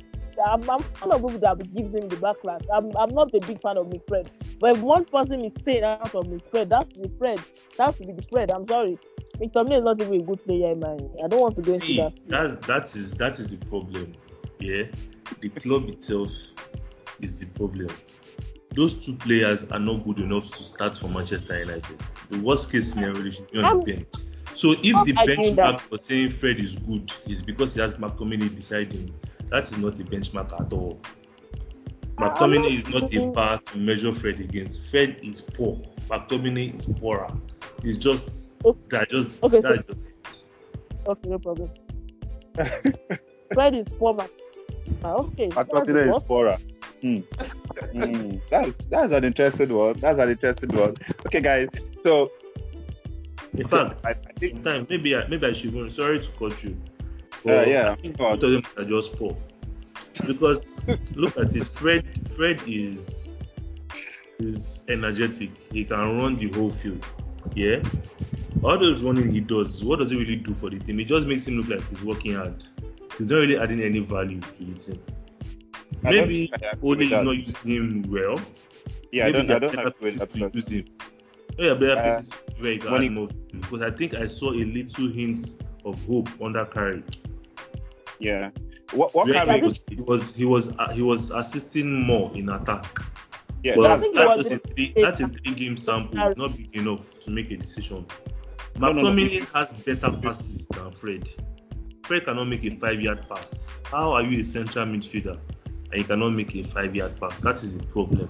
[0.44, 2.64] I'm, I'm one of people that gives him the backlash.
[2.72, 4.28] I'm, I'm not a big fan of McFred.
[4.58, 7.42] But if one person is staying out of McFred, that's McFred.
[7.76, 8.50] That's to be the Fred.
[8.52, 8.98] I'm sorry.
[9.40, 11.10] McTominay is not even a good player, man.
[11.24, 12.12] I don't want to go into See, that.
[12.28, 14.12] that's that is that is the problem.
[14.58, 14.84] Yeah,
[15.40, 16.30] the club itself
[17.20, 17.88] is the problem.
[18.74, 21.98] Those two players are not good enough to start for Manchester United.
[22.28, 24.30] The worst case scenario, they should be on the bench.
[24.54, 28.92] So if the benchmark for saying Fred is good is because he has McTominay beside
[28.92, 29.14] him,
[29.50, 31.00] that is not a benchmark at all.
[32.18, 34.82] I'm McTominay is not a saying- bar to measure Fred against.
[34.90, 35.80] Fred is poor.
[36.08, 37.28] McTominay is poorer.
[37.82, 38.78] It's just Okay.
[38.90, 40.44] that just Okay, so- just it.
[41.08, 41.70] Okay, no problem.
[43.54, 44.28] Fred is poor man.
[45.04, 45.48] Ah, Okay.
[45.48, 46.58] that's McTominay is poorer.
[47.00, 47.18] Hmm.
[47.94, 48.36] Hmm.
[48.50, 49.94] That's that's an interesting one.
[49.94, 50.94] That's an interesting one.
[51.26, 51.68] Okay, guys.
[52.04, 52.30] So
[53.54, 56.62] In fact, I, I think time maybe I, maybe I should even sorry to cut
[56.62, 56.80] you.
[57.46, 59.36] Uh, yeah, I think both of them are just poor.
[60.26, 63.32] Because look at it, Fred Fred is
[64.38, 65.50] is energetic.
[65.72, 67.04] He can run the whole field.
[67.54, 67.82] Yeah.
[68.62, 71.00] All those running he does, what does he really do for the team?
[71.00, 72.62] It just makes him look like he's working hard.
[73.16, 75.02] He's not really adding any value to the team.
[76.04, 78.40] I Maybe think I agree Ole is not using him well.
[79.12, 80.84] yeah, I don't I don't agree with that.
[81.56, 81.64] Places to because- use him.
[81.64, 83.40] Yeah, better Uh, places where he can when he- more value.
[83.60, 87.04] Because I think I saw a little hint of hope under Carrick.
[88.18, 88.50] Yeah.
[88.92, 92.30] What what Where can he was, he was he was uh, he was assisting more
[92.36, 92.86] in attack.
[93.62, 96.18] Yeah, But that's think that's, it just was a three, that's a three game sample.
[96.26, 98.06] It's not big enough to make a decision.
[98.78, 99.10] No, no, no.
[99.10, 101.28] McTominay has better passes than Fred.
[102.04, 103.70] Fred cannot make a five yard pass.
[103.84, 105.38] How are you a central midfielder
[105.92, 107.40] and you cannot make a five yard pass?
[107.42, 108.28] That is a problem.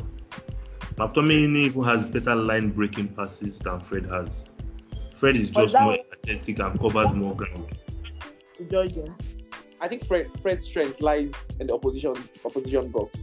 [0.96, 4.48] McTominay even has better line breaking passes than Fred has.
[5.16, 7.66] Fred is just more energetic and covers more ground.
[8.70, 9.16] judge them.
[9.80, 12.14] I think Fred Fred's strength lies in the opposition
[12.44, 13.22] opposition box.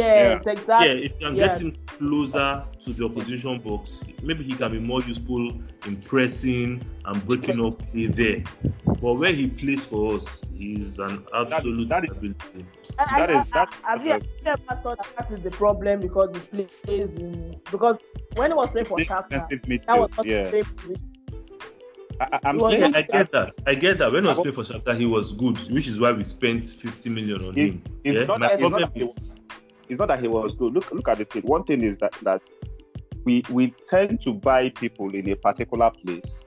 [0.00, 0.86] Yes, Yeah, exactly.
[0.86, 1.58] Yeah, if you can Yes.
[1.58, 5.50] get him closer to the opposition box, maybe he can be more useful
[5.84, 8.44] in pressing and breaking up play there.
[8.86, 12.64] But where he plays for us, he's an absolute that is- ability.
[13.00, 14.12] I- That I- is- that- Have you
[14.46, 17.98] ever thought that, that is the problem because he plays in because
[18.36, 21.12] when he was playing for Shakhtar, that was not Yeah, the same position.
[22.20, 23.54] I, I- I'm He saying Yeah, I get that.
[23.66, 24.12] I get that.
[24.12, 27.10] When I was playing for Shakhtar, he was good, which is why we spent 50
[27.10, 27.82] million on It- him.
[28.04, 29.39] it's Yeah, not my that- it's problem that is
[29.90, 30.72] it's not that he was good.
[30.74, 31.42] Look look at the thing.
[31.42, 32.42] One thing is that that
[33.24, 36.44] we we tend to buy people in a particular place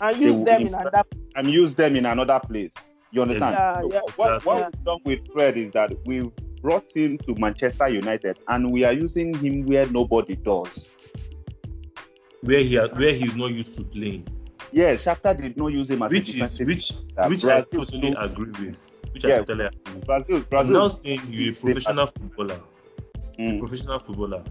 [0.00, 1.04] and use them in impact- another.
[1.36, 2.74] and use them in another place.
[3.12, 3.54] You understand?
[3.54, 4.00] Yeah, So yeah.
[4.16, 4.64] what, what Exactly.
[4.64, 6.30] we've done with Fred is that we
[6.62, 10.88] brought him to Manchester United and we are using him where nobody does.
[12.42, 14.26] where he where he's not used to playing,
[14.72, 16.92] Yes, Shakhtar did not use him as which a is defensive which
[17.28, 18.93] which I Brazil totally don't- agree with.
[19.12, 19.36] Which Yeah.
[19.36, 20.06] I totally agree with.
[20.06, 20.72] Brazil, I'm Brazil.
[20.78, 22.60] now saying you're a professional footballer.
[23.38, 23.58] Mm.
[23.58, 24.44] professional footballer,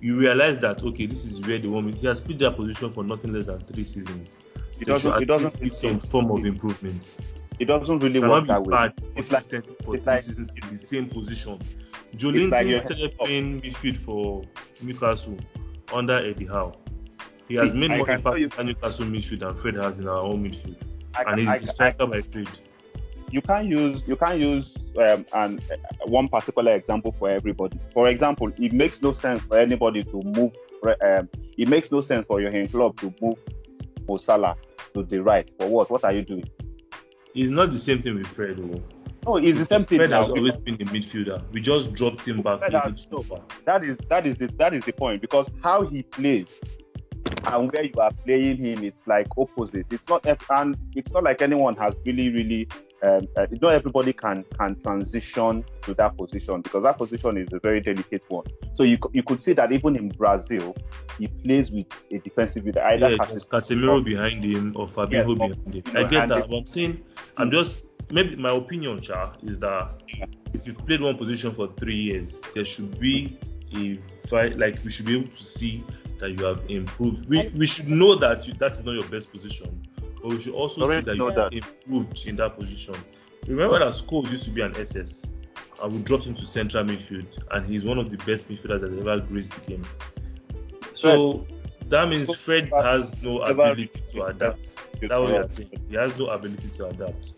[0.00, 1.92] you realize that okay, this is where they want me.
[1.92, 4.36] He has played that position for nothing less than three seasons.
[4.78, 5.22] He There should doesn't.
[5.22, 5.60] At doesn't.
[5.60, 7.18] be some form of improvement.
[7.60, 8.90] It doesn't really work be that way.
[9.14, 9.42] It's like-
[9.84, 11.52] for it's three like- seasons in the same position.
[11.58, 14.42] like Joelinton you're- started playing midfield for
[14.82, 15.38] Newcastle
[15.92, 16.72] under Eddie Howe.
[17.48, 20.08] He has made I more impact tell you- in Newcastle midfield than Fred has in
[20.08, 20.76] our own midfield,
[21.14, 22.48] I, and he's I- a striker by trade.
[23.34, 27.80] You can't use you can't use um, an, uh, one particular example for everybody.
[27.92, 30.52] For example, it makes no sense for anybody to move.
[31.04, 31.28] Um,
[31.58, 33.38] it makes no sense for your hand club to move
[34.08, 34.56] Mo Salah
[34.94, 35.50] to the right.
[35.58, 35.90] For what?
[35.90, 36.48] What are you doing?
[37.34, 38.58] It's not the same thing with Fred.
[38.58, 38.80] Though.
[39.26, 41.42] No, it's the same thing Fred has always been a midfielder.
[41.50, 43.08] We just dropped him back has-.
[43.64, 46.62] That is that is the that is the point because how he plays
[47.46, 49.86] and where you are playing him, it's like opposite.
[49.90, 52.68] It's not and it's not like anyone has really really
[53.04, 57.60] um, uh, not everybody can can transition to that position because that position is a
[57.60, 58.46] very delicate one.
[58.74, 60.74] So you you could see that even in Brazil,
[61.18, 65.96] he plays with a defensive either yeah, Casemiro behind him or Fabinho yeah, behind him.
[65.96, 67.04] I get that, but I'm saying
[67.36, 70.02] I'm just maybe my opinion, Cha, is that
[70.54, 73.38] if you've played one position for three years, there should be
[73.76, 73.98] a
[74.28, 74.56] fight.
[74.56, 75.84] Like we should be able to see
[76.20, 77.28] that you have improved.
[77.28, 79.86] We we should know that you, that is not your best position
[80.24, 81.52] but we should also see that you that.
[81.52, 82.94] improved in that position.
[83.46, 85.26] Remember that Scholes used to be an SS,
[85.82, 88.98] and we dropped him to central midfield, and he's one of the best midfielders that
[88.98, 89.84] ever graced the game.
[90.94, 91.90] So Fred.
[91.90, 94.78] that means Fred has no ability to adapt.
[94.98, 95.70] That's what we are saying.
[95.90, 97.32] He has no ability to adapt.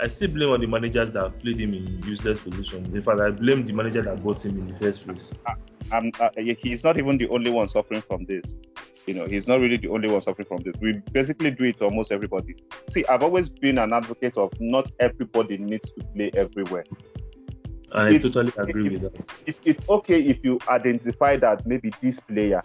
[0.00, 2.86] I still blame on the managers that played him in useless position.
[2.86, 5.34] In fact, I blame the manager that got him in the first place.
[5.44, 8.56] Uh, uh, he's not even the only one suffering from this.
[9.06, 10.74] You know, he's not really the only one suffering from this.
[10.80, 12.56] We basically do it to almost everybody.
[12.88, 16.84] See, I've always been an advocate of not everybody needs to play everywhere.
[17.92, 19.28] I it's, totally agree it, with that.
[19.46, 22.62] It, it's okay if you identify that maybe this player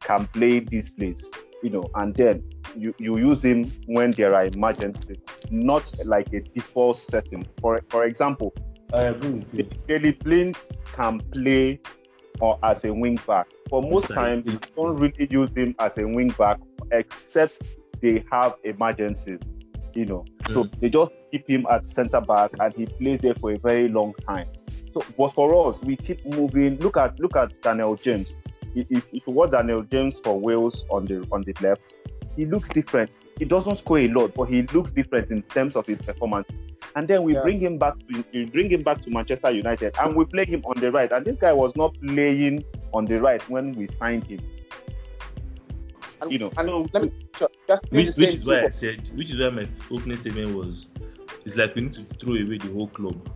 [0.00, 1.30] can play this place,
[1.62, 2.42] you know, and then
[2.76, 5.16] you, you use him when there are emergencies,
[5.50, 7.46] not like a default setting.
[7.60, 8.52] For for example,
[8.92, 9.70] I agree with you.
[9.86, 10.58] Daley Blind
[10.92, 11.80] can play
[12.40, 13.46] or as a wing back.
[13.68, 16.58] For most times, you don't really use him as a wing back
[16.92, 17.62] except
[18.00, 19.40] they have emergencies.
[19.94, 20.54] You know, mm.
[20.54, 23.88] so they just keep him at centre back and he plays there for a very
[23.88, 24.46] long time.
[24.92, 26.78] So, but for us, we keep moving.
[26.78, 28.34] Look at look at Daniel James.
[28.74, 31.94] If, if you watch Daniel James for Wales on the on the left,
[32.36, 33.10] he looks different.
[33.38, 36.66] He doesn't score a lot, but he looks different in terms of his performances.
[36.96, 37.42] And then we yeah.
[37.42, 40.62] bring him back to we bring him back to Manchester United, and we play him
[40.64, 41.10] on the right.
[41.12, 44.40] And this guy was not playing on the right when we signed him.
[46.20, 49.30] And, you know, and so, let me just which, which is why I said, which
[49.30, 50.88] is why my opening statement was,
[51.44, 53.30] it's like we need to throw away the whole club.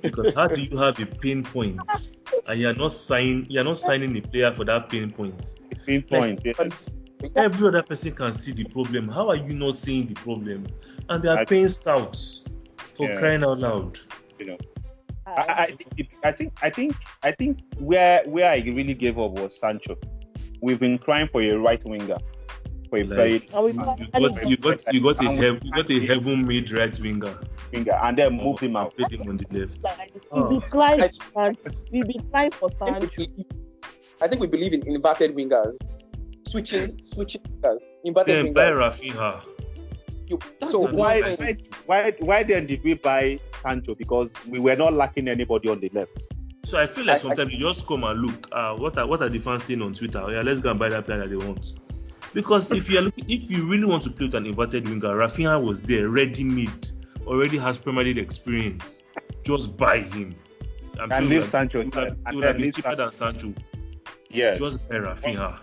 [0.00, 1.80] Because how do you have a pinpoint
[2.46, 5.56] and you're not signing you're not signing a player for that pinpoint?
[5.84, 6.99] Pinpoint, like, yes.
[7.36, 9.08] Every other person can see the problem.
[9.08, 10.66] How are you not seeing the problem?
[11.08, 12.44] And they are I, paying scouts
[12.96, 13.18] for yeah.
[13.18, 13.98] crying out loud.
[14.38, 14.58] You know.
[15.26, 19.18] Uh, I, I, think, I think I think I think where where I really gave
[19.18, 19.96] up was Sancho.
[20.62, 22.18] We've been crying for a right winger.
[22.88, 26.06] For a like, very, you, got, you got you got a hev- you got a
[26.06, 27.38] heaven made right winger.
[27.72, 28.96] Winger and then oh, moved him out.
[28.96, 29.82] Put him on the left.
[29.84, 30.48] Like, oh.
[30.48, 30.60] we ah.
[30.60, 31.56] be crying
[31.92, 33.26] we be crying for Sancho.
[34.22, 35.76] I think we believe in inverted wingers.
[36.50, 37.80] Switching switching wingers.
[38.04, 38.54] Inverted yeah, wingers.
[38.54, 39.46] Buy Raphinha.
[40.26, 40.38] You,
[40.68, 43.94] so why, why why why then did we buy Sancho?
[43.94, 46.32] Because we were not lacking anybody on the left.
[46.64, 48.48] So I feel like sometimes I, you just come and look.
[48.52, 50.24] Uh, what are what are the fans saying on Twitter?
[50.30, 51.72] Yeah, let's go and buy that player that they want.
[52.32, 55.14] Because if you are looking, if you really want to play with an inverted winger,
[55.16, 56.88] Raphinha was there, ready made,
[57.26, 59.02] already has Premier League experience.
[59.42, 60.36] Just buy him.
[61.00, 61.82] I'm and sure leave Sancho.
[61.82, 63.52] Would have, would have been cheaper than Sancho.
[64.30, 64.58] Yes.
[64.58, 65.60] Just buy Raphinha.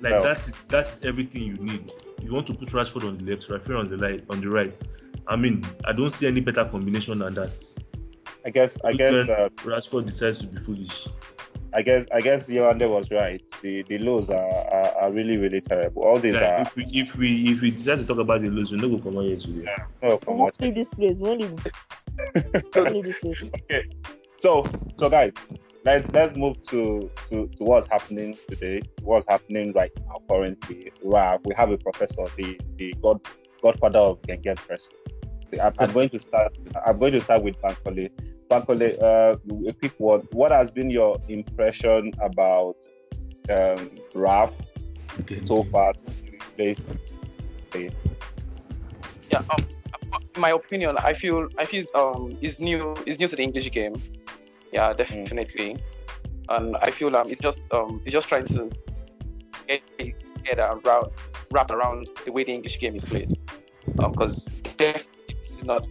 [0.00, 0.22] Like well.
[0.22, 1.92] that is that's everything you need
[2.22, 4.86] you want to put Rashford on the left, Raphinha on the right, on the right.
[5.26, 7.62] I mean, I don't see any better combination than that.
[8.44, 8.78] I guess.
[8.84, 11.08] I guess uh, Rashford decides to be foolish.
[11.74, 12.06] I guess.
[12.12, 13.42] I guess Yewande was right.
[13.62, 16.02] The the lows are, are, are really really terrible.
[16.02, 16.62] All these yeah, are.
[16.62, 18.98] If we if we if we decide to talk about the lows, we no go
[18.98, 19.64] come on here today.
[19.64, 20.50] Yeah, no, come on.
[20.58, 21.16] this place.
[21.20, 21.50] Only.
[22.76, 23.88] okay.
[24.40, 24.64] So
[24.96, 25.32] so guys,
[25.88, 30.92] let's let's move to, to, to what's happening today, what's happening right now currently.
[31.00, 33.20] Where we have a professor, the the god
[33.62, 34.88] godfather of Gegenpress.
[35.62, 36.58] I'm, I'm, going to start.
[36.86, 38.10] I'm going to start with Bankole.
[38.50, 39.36] Bankole, uh,
[39.66, 40.20] a quick one.
[40.32, 42.76] What has been your impression about
[43.48, 44.52] um, Raf
[45.20, 45.42] okay.
[45.46, 45.94] so far?
[46.58, 47.88] Yeah.
[49.50, 49.64] Um,
[50.34, 53.70] in my opinion, I feel I feel um is new is new to the English
[53.70, 53.96] game
[54.72, 55.74] yeah, definitely.
[55.74, 55.80] Mm.
[56.50, 58.70] And I feel um, it's just um, it's just trying to
[59.66, 61.10] get, get around,
[61.50, 63.38] wrap around the way the English game is played.
[63.96, 65.86] Because um, definitely this is not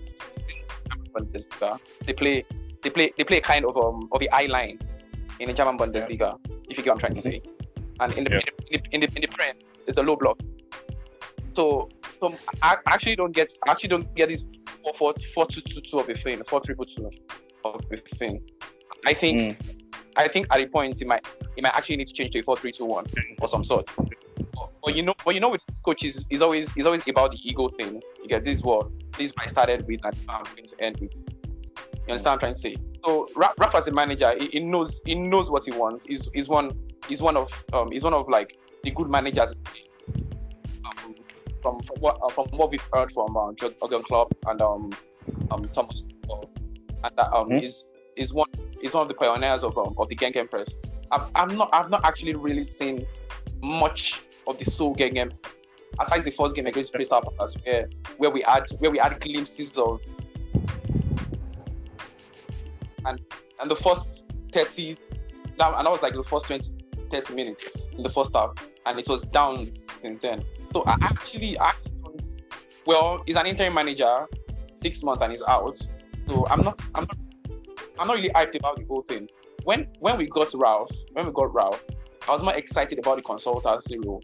[1.14, 1.80] Bundesliga.
[2.06, 2.46] They play
[2.82, 4.80] they play they play kind of um of the eye line
[5.40, 6.56] in the German Bundesliga, yeah.
[6.70, 7.42] if you get what I'm trying to say.
[8.00, 8.40] And in the, yeah.
[8.72, 9.56] in, the in the in the Prem,
[9.88, 10.40] it's a low block.
[11.56, 14.46] So so I actually don't get I actually don't get this
[14.84, 17.12] four four four two two two of a thing, four triple two
[17.64, 18.42] of a thing.
[19.06, 19.78] I think mm.
[20.16, 21.26] I think at a point it might
[21.56, 23.06] it might actually need to change to a four three two one
[23.42, 23.90] or some sort.
[23.96, 27.40] But, but, you know, but you know, with coaches, is always is always about the
[27.44, 28.02] ego thing.
[28.22, 28.88] You get this what
[29.18, 31.14] this I started with and I'm going to end with.
[31.14, 32.76] You understand what I'm trying to say?
[33.06, 36.06] So Rafa as a manager, he, he, knows he knows what he wants.
[36.06, 36.72] He's, he's one
[37.08, 39.54] he's one of um he's one of like the good managers
[40.86, 41.16] um,
[41.62, 44.92] from from what uh, from what we've heard from uh, Jurgen Klopp and um
[45.52, 46.04] um, Thomas
[47.04, 47.66] and that um, mm-hmm.
[47.66, 47.84] is
[48.16, 48.47] is one
[48.88, 50.74] is one of the pioneers of um, of the Gegenpress.
[51.12, 53.06] I've, I'm not I've not actually really seen
[53.62, 55.32] much of the soul Gengen
[56.00, 59.78] aside the first game against Crystal Palace where where we had where we had glimpses
[59.78, 60.02] of
[63.06, 63.22] and
[63.60, 64.06] and the first
[64.54, 64.98] 30
[65.58, 66.72] that, and that was like the first 20
[67.12, 67.66] 30 minutes
[67.96, 68.52] in the first half
[68.86, 69.70] and it was down
[70.02, 71.72] since then so i actually i
[72.86, 74.26] well he's an interim manager
[74.72, 75.80] six months and he's out
[76.28, 77.18] so i'm not i'm not
[78.00, 79.28] i'm not really hyped about the whole thing
[79.64, 81.84] when when we got ralf when we got ralf
[82.28, 84.24] i was more excited about the consultancy role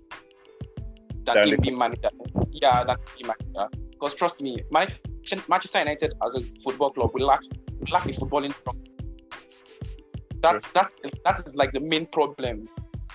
[1.25, 2.09] than him being manager
[2.51, 7.41] yeah than being manager because trust me manchester united as a football club we lack
[7.79, 8.91] we lack the footballing structure
[10.41, 10.93] that's that's
[11.23, 12.67] that is like the main problem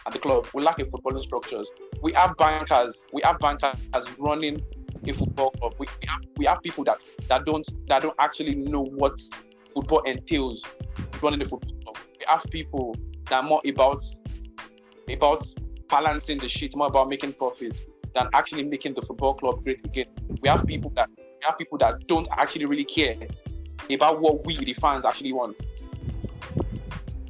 [0.08, 0.48] at the club.
[0.54, 1.66] We lack a footballing structures.
[2.02, 3.04] We have bankers.
[3.12, 3.78] We have bankers
[4.18, 4.60] running
[5.06, 5.74] a football club.
[5.78, 6.98] We, we have we have people that
[7.28, 9.12] that don't that don't actually know what
[9.78, 10.62] football entails
[11.22, 11.96] running the football club.
[12.18, 14.04] We have people that are more about
[15.08, 15.46] about
[15.88, 17.82] balancing the sheet, more about making profits
[18.14, 20.06] than actually making the football club great again.
[20.42, 23.14] We have people that we have people that don't actually really care
[23.90, 25.56] about what we the fans actually want.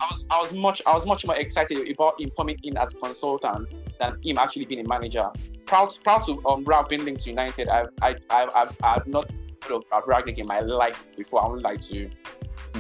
[0.01, 2.93] I was I was much I was much more excited about him coming in as
[2.93, 3.69] a consultant
[4.01, 5.29] than him actually being a manager.
[5.67, 7.69] Proud proud to um Ralf being to United.
[7.69, 9.31] I've I I've, I've, I've not
[9.63, 11.45] heard of Rangnick in my life before.
[11.45, 12.11] I won't lie to you.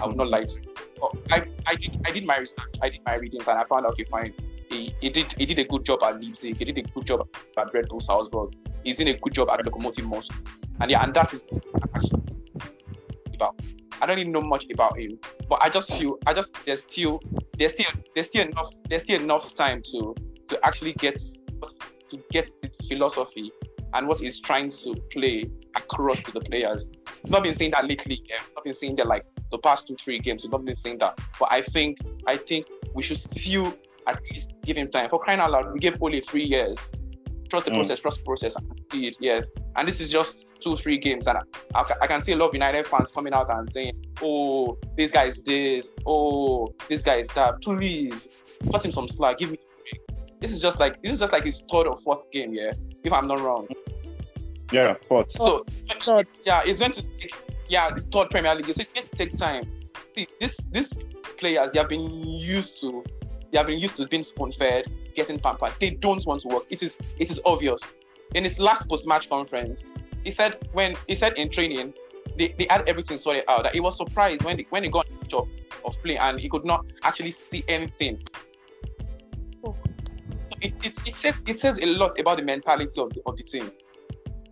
[0.01, 0.75] I would not lie to you.
[1.01, 2.75] But I, I did I did my research.
[2.83, 4.35] I did my readings and I found okay fine.
[4.71, 6.57] He, he did he did a good job at Leipzig.
[6.57, 8.55] He did a good job at Red Bull Salzburg.
[8.85, 10.37] He's doing a good job at Lokomotiv Moscow.
[10.81, 11.43] And yeah, and that is
[11.95, 12.23] actually
[13.35, 13.61] about.
[14.01, 15.19] I don't even know much about him,
[15.49, 17.21] but I just feel I just there's still
[17.59, 20.15] there's still there's still enough there's still enough time to
[20.49, 21.21] to actually get
[22.11, 23.51] to get its philosophy
[23.95, 26.85] and what he's trying to play across to the players.
[27.25, 28.23] I've not been saying that lately.
[28.29, 28.37] Yeah.
[28.41, 30.43] I've not been saying that like the past two three games.
[30.43, 33.77] We've not been saying that, but I think I think we should still
[34.07, 35.11] at least give him time.
[35.11, 36.79] For crying out loud, we gave only three years.
[37.51, 37.77] Trust the mm.
[37.77, 38.79] process, trust the process, and.
[38.93, 41.39] Yes, and this is just two, three games, and
[41.75, 45.11] I, I, can see a lot of United fans coming out and saying, "Oh, this
[45.11, 45.91] guy is this.
[46.07, 47.61] Oh, this guy is that.
[47.61, 48.29] Please,
[48.71, 49.39] cut him some slack.
[49.39, 49.59] Give me."
[50.41, 52.73] This is just like this is just like his third or fourth game, yeah.
[53.05, 53.69] If I'm not wrong.
[54.73, 55.33] Yeah, fourth.
[55.33, 55.65] So
[56.01, 56.27] third.
[56.45, 57.35] yeah, it's going to take
[57.69, 58.67] yeah the third Premier League.
[58.67, 59.65] So it's going to take time.
[60.15, 60.93] See, this this
[61.39, 63.05] players they have been used to
[63.51, 65.73] they have been used to being spoon fed, getting pampered.
[65.81, 66.65] They don't want to work.
[66.71, 67.81] It is it is obvious.
[68.35, 69.85] In his last post match conference,
[70.25, 71.95] he said when he said in training
[72.37, 75.07] they, they had everything sorted out that he was surprised when they, when he got
[75.21, 75.49] the job
[75.85, 78.23] of play and he could not actually see anything.
[79.65, 79.77] Oh.
[80.61, 83.43] It, it, it says it says a lot about the mentality of the, of the
[83.43, 83.71] team.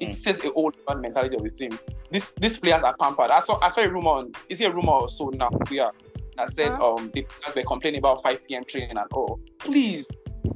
[0.01, 0.23] It mm.
[0.23, 1.79] says a whole about mentality of the team.
[2.17, 3.31] These these players are pampered.
[3.31, 5.91] I saw I saw a rumor on is it a rumor or so now yeah
[6.39, 8.65] that said um the players were complaining about 5 p.m.
[8.65, 9.39] training and all.
[9.59, 10.09] Please,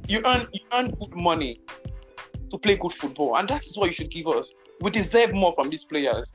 [0.07, 1.59] you earn you earn good money
[2.49, 4.51] to play good football, and that is what you should give us.
[4.81, 6.31] We deserve more from these players.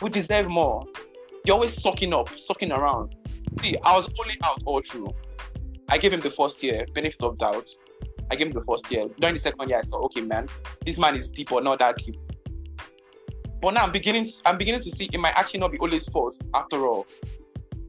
[0.00, 0.84] We deserve more.
[1.44, 3.16] You're always sucking up, sucking around.
[3.60, 5.08] See, I was only out all through.
[5.88, 7.68] I gave him the first year, benefit of doubt.
[8.30, 9.08] I gave him the first year.
[9.18, 10.46] During the second year, I saw, okay, man,
[10.86, 12.14] this man is deep or not that deep.
[13.60, 16.06] But now I'm beginning, to, I'm beginning to see it might actually not be Ole's
[16.06, 17.06] fault after all.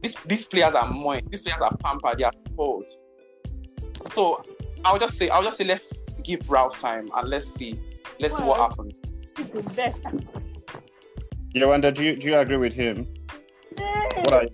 [0.01, 1.29] These these players are moist.
[1.29, 2.17] These players are pampered.
[2.17, 2.89] They are fault.
[4.13, 4.43] So
[4.83, 7.75] I'll just say, I'll just say, let's give Ralf time and let's see,
[8.19, 8.93] let's see what happens
[9.35, 9.97] the best.
[11.53, 13.07] Yeah, do you do you agree with him?
[13.77, 14.49] What are you?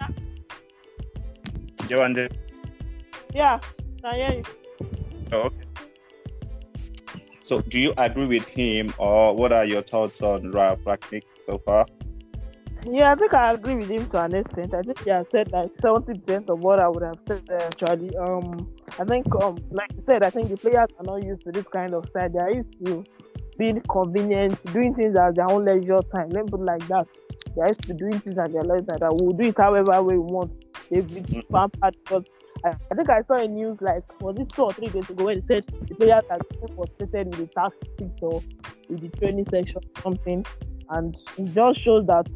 [0.00, 0.08] Ah.
[1.88, 2.30] Yewande.
[3.34, 3.60] Yeah,
[4.04, 4.42] I hear you.
[5.32, 5.65] Oh, okay.
[7.46, 11.58] So, do you agree with him, or what are your thoughts on Ralf Rangnick so
[11.58, 11.86] far?
[12.90, 14.74] Yeah, I think I agree with him to an extent.
[14.74, 18.16] I think he has said like seventy percent of what I would have said actually.
[18.16, 18.50] Um,
[18.98, 21.68] I think um, like you said, I think the players are not used to this
[21.68, 22.32] kind of side.
[22.32, 23.04] They are used to
[23.56, 26.30] being convenient, doing things at their own leisure time.
[26.30, 27.06] Let me put it like that.
[27.54, 28.98] They are used to doing things at their leisure time.
[29.02, 30.50] That we'll do it however we want.
[30.90, 31.54] They've been mm-hmm.
[31.54, 32.24] pampered because
[32.64, 35.34] I, think I saw a news like was it two or three days ago where
[35.34, 36.38] they said the players are
[36.74, 38.42] frustrated with the tactics or
[38.88, 40.44] with the training section or something,
[40.90, 42.28] and it just shows that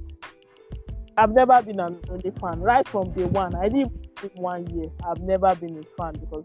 [1.17, 2.61] I've never been an Ole fan.
[2.61, 3.93] Right from day one, I didn't
[4.35, 4.87] one year.
[5.09, 6.45] I've never been a fan because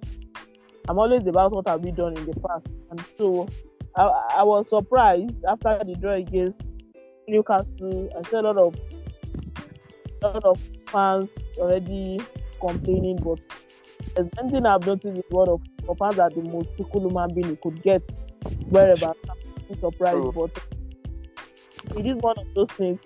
[0.88, 2.68] I'm always about what have we done in the past.
[2.92, 3.48] And so
[3.96, 4.04] I,
[4.38, 6.62] I was surprised after the draw against
[7.28, 8.10] Newcastle.
[8.18, 8.76] I saw a lot of
[10.24, 12.20] a lot of fans already
[12.60, 13.40] complaining, but
[14.24, 15.62] one I've noticed is one of,
[15.98, 18.02] fans are the most fickle human being you could get
[18.70, 19.14] wherever.
[19.80, 20.32] surprised, oh.
[20.32, 20.52] but
[21.98, 23.00] it is one of those things.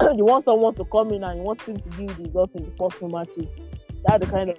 [0.16, 2.64] you want someone to come in and you want him to give the results in
[2.64, 3.52] the first two matches.
[4.06, 4.56] That's the kind of.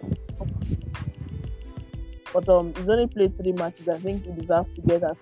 [2.34, 3.88] But um, he's only played three matches.
[3.90, 5.18] I think he deserves to get that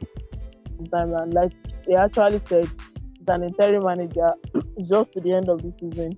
[0.92, 1.14] time.
[1.14, 1.52] And like
[1.88, 2.70] they actually said,
[3.18, 4.32] he's an interim manager
[4.90, 6.18] just to the end of the season.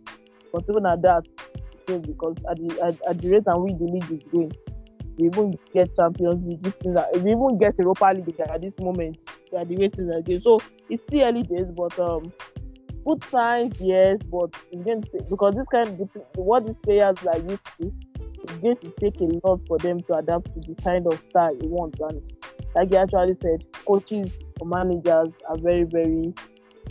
[0.52, 1.26] But even at that,
[1.86, 4.52] because at the at, at the rate and which the league is going,
[5.18, 6.64] we even get Champions League.
[6.64, 6.74] This
[7.22, 9.18] we even get Europa League at this moment.
[9.52, 10.42] We are the waiting again.
[10.42, 10.60] So
[10.90, 12.32] it's still early days, but um,
[13.06, 17.94] good signs, yes, but again, because this kind of what these players are used to,
[18.44, 21.56] it's going to take a lot for them to adapt to the kind of style
[21.62, 21.96] you want.
[22.00, 22.22] And
[22.76, 26.34] like you actually said, coaches or managers are very, very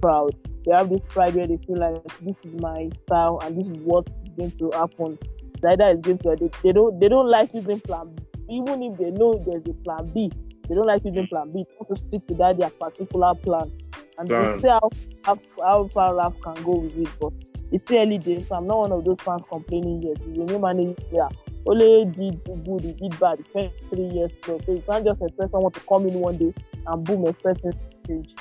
[0.01, 0.37] proud.
[0.65, 3.79] They have this pride where they feel like this is my style and this is
[3.85, 5.19] what going to happen.
[5.61, 8.23] The idea is going to they, they don't they don't like using plan B.
[8.51, 10.31] Even if they know there's a plan B,
[10.69, 11.65] they don't like using plan B.
[11.65, 13.71] They want to stick to that their particular plan.
[14.19, 14.91] And they see how,
[15.25, 17.09] how, how far Ralf can go with it.
[17.21, 17.33] But
[17.71, 20.19] it's early days, so I'm not one of those fans complaining yet.
[20.19, 20.95] He's a new manager.
[21.11, 21.29] Yeah.
[21.65, 23.39] Only did good, he did bad.
[23.39, 24.65] He spent three years plus.
[24.67, 26.53] So you can't just expect someone to come in one day
[26.87, 27.73] and boom, expect him
[28.07, 28.35] change.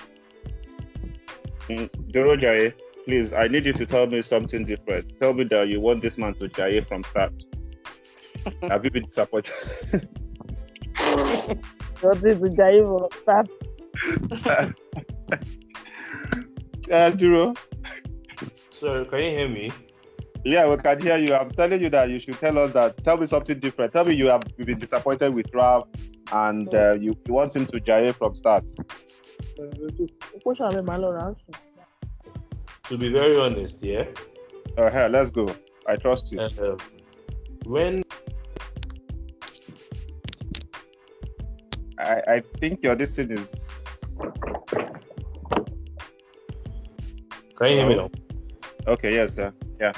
[1.69, 2.73] Mm, Durojaiye,
[3.05, 5.19] please, I need you to tell me something different.
[5.19, 7.33] Tell me that you want this man to Jaye from start.
[8.69, 9.53] Have you been disappointed?
[12.01, 13.49] What is the Jaye from start?
[16.91, 17.53] uh, Duro.
[18.69, 19.71] So, can you hear me?
[20.43, 21.35] Yeah, we can hear you.
[21.35, 23.03] I'm telling you that you should tell us that.
[23.03, 23.93] Tell me something different.
[23.93, 25.87] Tell me you have been disappointed with Ralf
[26.31, 28.67] and uh, you, you want him to Jaye from start.
[32.91, 34.03] To be very honest, yeah.
[34.77, 35.47] Oh, hell, let's go.
[35.87, 36.41] I trust you.
[36.41, 36.75] Uh,
[37.63, 38.03] when
[41.97, 44.19] I, I think your thing is.
[47.55, 48.11] Can you hear me now?
[48.87, 49.53] Okay, yes, sir.
[49.79, 49.93] Yeah.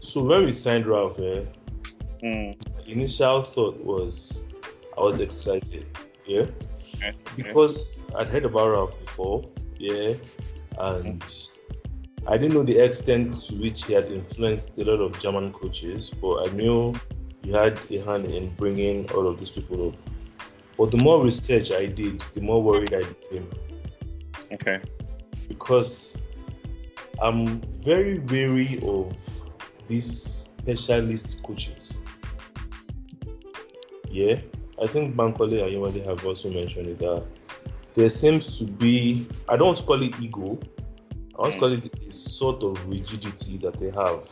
[0.00, 1.44] So when we signed Ralf, eh,
[2.20, 2.88] mm.
[2.88, 4.44] initial thought was
[4.98, 5.86] I was excited,
[6.26, 6.46] yeah,
[6.96, 7.14] okay.
[7.36, 9.44] because I'd heard about Ralf before,
[9.78, 10.14] yeah,
[10.80, 11.43] and mm.
[12.26, 16.10] I didn't know the extent to which he had influenced a lot of German coaches,
[16.10, 16.94] but I knew
[17.42, 19.94] he had a hand in bringing all of these people up.
[20.78, 23.50] But the more research I did, the more worried I became.
[24.52, 24.80] Okay.
[25.48, 26.16] Because
[27.20, 29.14] I'm very wary of
[29.86, 31.92] these specialist coaches.
[34.10, 34.40] Yeah,
[34.82, 37.22] I think Bankole and Yewande have also mentioned it that
[37.94, 40.58] there seems to be, I don't want to call it ego,
[41.36, 44.28] I want to call it a sort of rigidity that they have.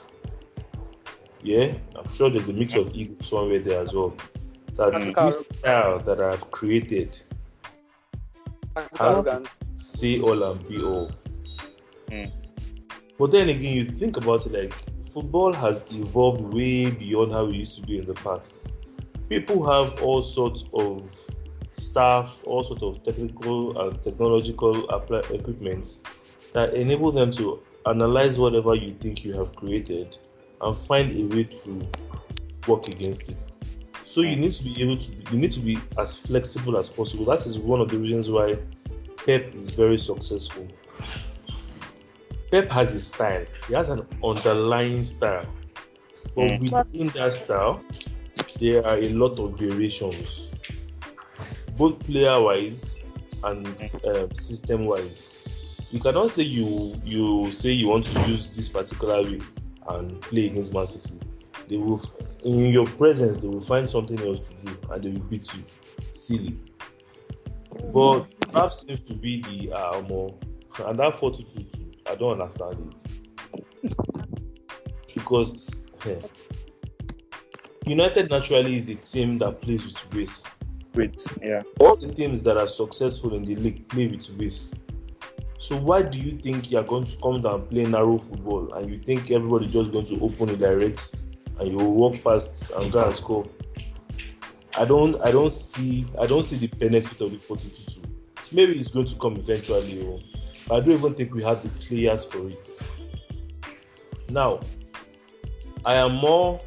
[1.43, 4.15] Yeah, I'm sure there's a mix of ego somewhere there as well.
[4.77, 7.21] That this style that I've created
[8.99, 9.43] has to
[9.75, 11.11] say all and be all.
[12.09, 12.31] Mm.
[13.19, 14.73] But then again, you think about it like
[15.13, 18.71] football has evolved way beyond how it used to be in the past.
[19.29, 21.11] People have all sorts of
[21.73, 25.99] staff, all sorts of technical and technological equipment
[26.53, 30.17] that enable them to analyze whatever you think you have created
[30.61, 31.89] and find a way to
[32.69, 33.51] work against it.
[34.05, 37.25] So you need to be able to you need to be as flexible as possible.
[37.25, 38.57] That is one of the reasons why
[39.17, 40.69] Pep is very successful.
[42.51, 43.45] Pep has a style.
[43.67, 45.47] He has an underlying style.
[46.35, 46.73] But mm.
[46.73, 47.83] within that style,
[48.59, 50.51] there are a lot of variations,
[51.77, 52.99] both player wise
[53.45, 53.67] and
[54.05, 55.42] uh, um, system wise.
[55.93, 59.41] You cannot say you you say you want to use this particular way
[59.89, 61.21] and play against Man City.
[61.69, 62.01] They will
[62.45, 65.63] in your presence they will find something else to do and they will beat you.
[66.13, 66.59] Silly.
[67.93, 70.35] But that seems to be the uh, more
[70.87, 72.95] and that 4 2 2 I don't understand
[73.85, 73.95] it.
[75.15, 76.15] because yeah,
[77.85, 80.43] United naturally is a team that plays with grace.
[80.95, 81.63] Great, yeah.
[81.81, 84.73] All the teams that are successful in the league play with grace.
[85.63, 88.73] So why do you think you are going to come down and play narrow football
[88.75, 91.15] and you think everybody just going to open the direct
[91.61, 93.47] and you walk past and go and score?
[94.75, 98.03] I don't I don't see I don't see the benefit of the 42.
[98.51, 100.05] Maybe it's going to come eventually.
[100.05, 100.19] Oh.
[100.75, 102.83] I don't even think we have the players for it.
[104.31, 104.59] Now,
[105.85, 106.61] I am more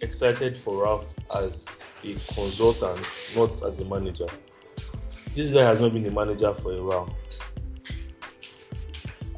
[0.00, 4.28] excited for Ralf as a consultant, not as a manager.
[5.34, 7.14] This guy has not been a manager for a while.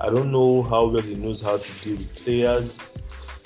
[0.03, 3.00] I don't know how well he knows how to deal with players,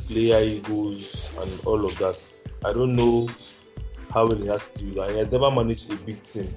[0.09, 2.19] player egos, and all of that.
[2.65, 3.29] I don't know
[4.11, 5.11] how well he has to do that.
[5.11, 6.49] He has never managed a big team.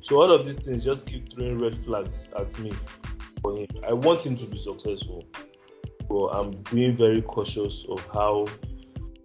[0.00, 2.72] So all of these things just keep throwing red flags at me
[3.42, 3.66] for him.
[3.84, 5.24] I want him to be successful,
[6.08, 8.46] but I'm being very cautious of how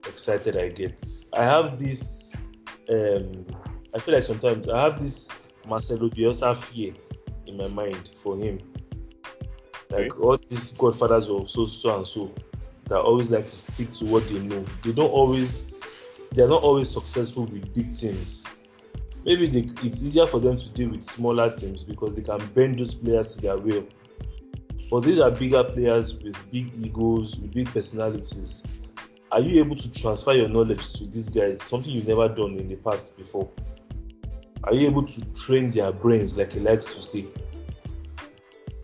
[0.07, 1.05] excited I get.
[1.34, 2.32] I have this.
[2.89, 3.45] Um,
[3.93, 5.30] I feel like sometimes I have this
[5.68, 6.93] Marcelo Bielsa fear
[7.45, 8.57] in my mind for him.
[9.90, 10.22] Like okay.
[10.22, 12.34] all these godfathers of so so and so
[12.86, 14.66] that always like to stick to what they know.
[14.84, 15.66] They don't always.
[16.34, 18.46] They are not always successful with big teams
[19.28, 22.80] maybe they, it's easier for them to deal with smaller teams because they can bend
[22.80, 23.86] those players to their will.
[24.90, 28.64] But these are bigger players with big egos, with big personalities.
[29.30, 31.62] Are you able to transfer your knowledge to these guys?
[31.62, 33.50] Something you've never done in the past before.
[34.64, 37.26] Are you able to train their brains, like he likes to say?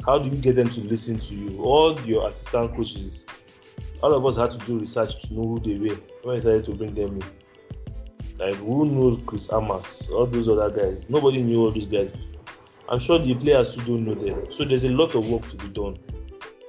[0.06, 1.64] How do you get them to listen to you?
[1.64, 3.26] All your assistant coaches,
[4.02, 6.66] all of us had to do research to know who they were when I decided
[6.66, 7.24] to bring them in.
[8.38, 11.10] Like who knows Chris Armas, all those other guys?
[11.10, 12.42] Nobody knew all these guys before.
[12.90, 14.52] I'm sure the players too don't know them.
[14.52, 15.98] So there's a lot of work to be done.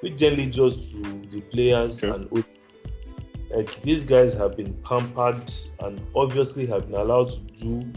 [0.01, 2.15] We generally just to the players sure.
[2.15, 2.45] and
[3.51, 7.93] like these guys have been pampered and obviously have been allowed to do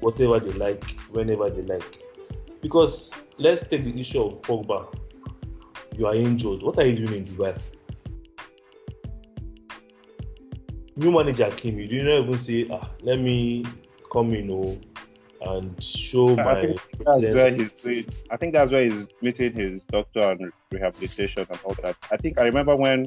[0.00, 2.02] whatever they like whenever they like.
[2.60, 4.94] Because let's take the issue of Pogba.
[5.96, 6.62] You are injured.
[6.62, 7.60] What are you doing in Dubai?
[11.00, 13.64] new manager came, you didn't even say, ah, let me
[14.12, 14.78] come in oh,
[15.42, 16.60] and show I my.
[16.60, 21.46] Think that's where he's doing, I think that's where he's meeting his doctor and rehabilitation
[21.48, 21.96] and all that.
[22.10, 23.06] I think I remember when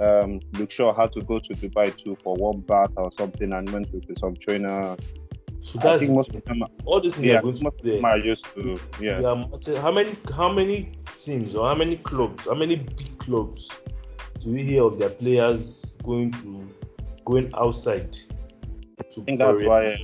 [0.00, 3.70] um, Luke Shaw had to go to Dubai too for one bath or something and
[3.70, 4.96] went with some trainer.
[5.68, 8.16] So that's I think most of them are, all this yeah, most of them are
[8.16, 9.20] used to yeah.
[9.20, 9.80] yeah.
[9.82, 13.70] How many how many teams or how many clubs, how many big clubs
[14.40, 16.66] do we hear of their players going to
[17.26, 18.16] going outside.
[18.98, 19.98] I think uh, that's why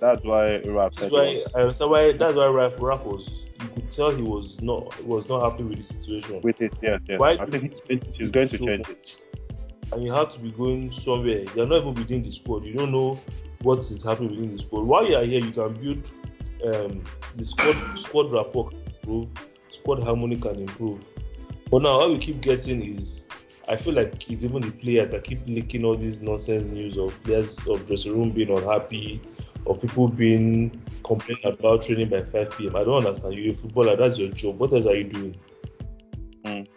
[0.00, 4.10] that's why Rap that's why, that's why that's why Rap, Rap was you could tell
[4.10, 6.40] he was not was not happy with the situation.
[6.42, 7.18] With it, yeah, yeah.
[7.18, 9.26] Why I think he's, he's going to change it.
[9.92, 11.44] And you have to be going somewhere.
[11.54, 12.64] You're not even within the squad.
[12.64, 13.20] You don't know
[13.66, 14.84] what is happening within the squad.
[14.84, 16.08] While you are here, you can build
[16.72, 17.02] um,
[17.34, 19.32] the squad squad rapport can improve,
[19.70, 21.04] squad harmony can improve.
[21.68, 23.26] But now all we keep getting is
[23.68, 27.20] I feel like it's even the players that keep leaking all these nonsense news of
[27.24, 29.20] players of dressing room being unhappy,
[29.66, 32.76] of people being complaining about training by 5 p.m.
[32.76, 33.34] I don't understand.
[33.34, 34.60] You're a footballer, that's your job.
[34.60, 35.36] What else are you doing?
[36.44, 36.68] Mm.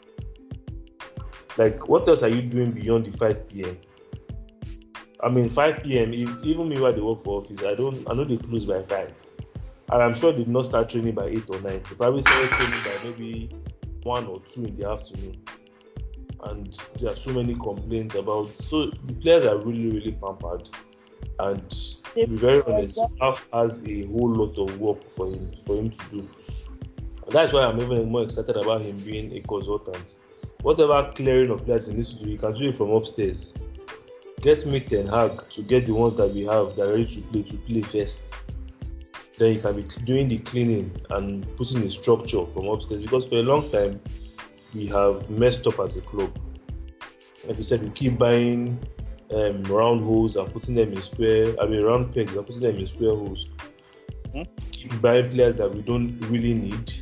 [1.55, 3.77] Like, what else are you doing beyond the 5 p.m.?
[5.21, 6.13] I mean, 5 p.m.
[6.13, 8.09] Even me while they work for office, I don't.
[8.09, 9.13] I know they close by five,
[9.91, 11.81] and I'm sure they did not start training by eight or nine.
[11.89, 13.49] They probably started training by maybe
[14.03, 15.43] one or two in the afternoon
[16.43, 18.49] and there are so many complaints about.
[18.49, 20.69] So the players are really, really pampered,
[21.39, 25.75] and to be very honest, Half has a whole lot of work for him for
[25.77, 26.29] him to do.
[27.25, 30.17] And that's why I'm even more excited about him being a consultant.
[30.61, 33.53] Whatever clearing of players he needs to do, he can do it from upstairs.
[34.41, 37.21] Get me Ten Hag to get the ones that we have that are ready to
[37.21, 38.37] play to play first.
[39.37, 43.35] Then you can be doing the cleaning and putting the structure from upstairs because for
[43.35, 43.99] a long time
[44.73, 46.37] we have messed up as a club.
[47.47, 48.79] Like we said, we keep buying
[49.33, 51.55] um, round holes and putting them in square.
[51.61, 53.47] I mean, round pegs and putting them in square holes.
[54.33, 54.43] Mm-hmm.
[54.71, 56.93] Keep buying players that we don't really need.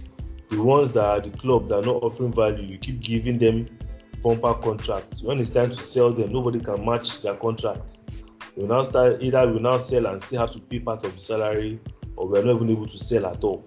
[0.49, 3.67] The ones that are the club that are not offering value, you keep giving them
[4.21, 5.21] bumper contracts.
[5.21, 8.03] When it's time to sell them, nobody can match their contracts.
[8.55, 11.21] We now start either we now sell and still have to pay part of the
[11.21, 11.79] salary,
[12.15, 13.63] or we're not even able to sell at all.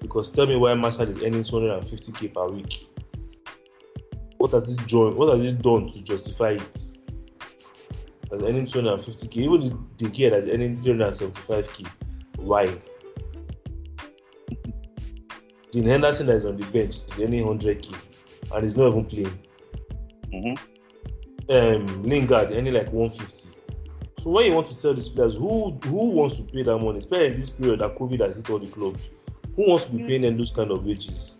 [0.00, 2.88] Because tell me why Martial is earning 250k per week
[4.42, 5.14] what has it done?
[5.14, 6.76] What has it done to justify it?
[8.32, 11.88] As earning 250k, even the kid that's earning 375k.
[12.38, 12.76] Why?
[15.70, 17.94] Dean Henderson is on the bench is earning 100k
[18.52, 19.38] and he's not even playing.
[20.32, 21.50] Mm-hmm.
[21.50, 23.58] Um, Lingard earning like 150.
[24.18, 26.98] So when you want to sell these players, who who wants to pay that money?
[26.98, 29.10] Especially in this period that COVID has hit all the clubs.
[29.56, 31.38] Who wants to be paying them those kind of wages?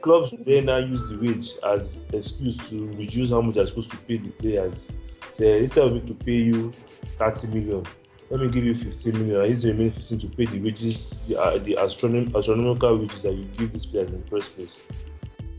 [0.00, 3.96] clubs today now use the wage as excuse to reduce how much they're supposed to
[3.98, 4.88] pay the players.
[5.32, 6.72] So instead of me to pay you
[7.18, 7.86] 30 million,
[8.30, 9.40] let me give you 15 million.
[9.40, 13.22] I use the remaining 15 to pay the wages, the, uh, the astronom- astronomical wages
[13.22, 14.82] that you give these players in the first place.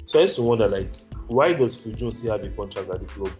[0.08, 0.94] So I used to wonder, like,
[1.30, 3.32] why does Phil Jones still have a contract at the club?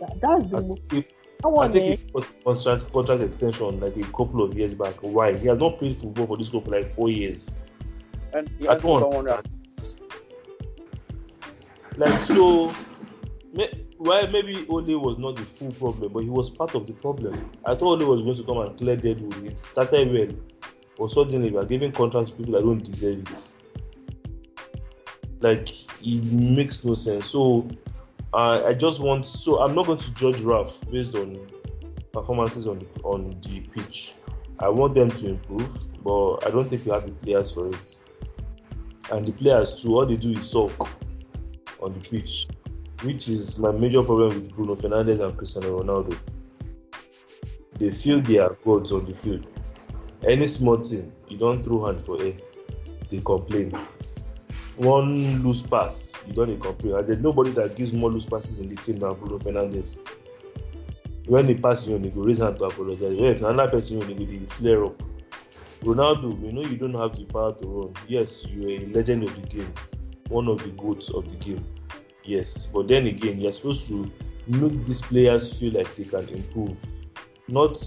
[0.00, 1.04] that's the
[1.44, 1.96] I, I think eh?
[1.96, 4.94] he got contract, contract extension like a couple of years back.
[5.00, 5.36] Why?
[5.36, 7.54] He has not played football for this club for like four years.
[8.32, 10.00] And he I don't understand.
[11.96, 12.72] Like so,
[13.52, 16.92] may, well, maybe Ole was not the full problem, but he was part of the
[16.92, 17.50] problem.
[17.64, 19.44] I thought Ole was going to come and clear Deadwood.
[19.44, 20.38] It started well,
[20.98, 23.56] but suddenly we are giving contracts to people that don't deserve it.
[25.40, 25.68] Like
[26.02, 27.26] it makes no sense.
[27.26, 27.68] So
[28.32, 29.26] uh, I just want.
[29.26, 31.38] So I'm not going to judge Raf based on
[32.12, 34.14] performances on the, on the pitch.
[34.58, 37.96] I want them to improve, but I don't think we have the players for it.
[39.10, 40.88] And the players too, all they do is sulk
[41.80, 42.46] on the pitch,
[43.02, 46.16] which is my major problem with Bruno Fernandes and Cristiano Ronaldo.
[47.78, 49.46] They feel they are gods on the field.
[50.28, 52.34] Any small thing, you don't throw hand for air,
[53.10, 53.72] they complain.
[54.80, 56.94] One loose pass, you don't complain.
[56.94, 59.98] And there's nobody that gives more loose passes in the team than Bruno Fernandes.
[61.26, 63.14] When he passes you, he go raise hand to apologize.
[63.14, 65.02] When another person you, he go flare up.
[65.82, 67.94] Ronaldo, we know you don't have the power to run.
[68.08, 69.70] Yes, you're a legend of the game,
[70.30, 71.62] one of the goats of the game.
[72.24, 74.10] Yes, but then again, you're supposed to
[74.46, 76.82] make these players feel like they can improve,
[77.48, 77.78] not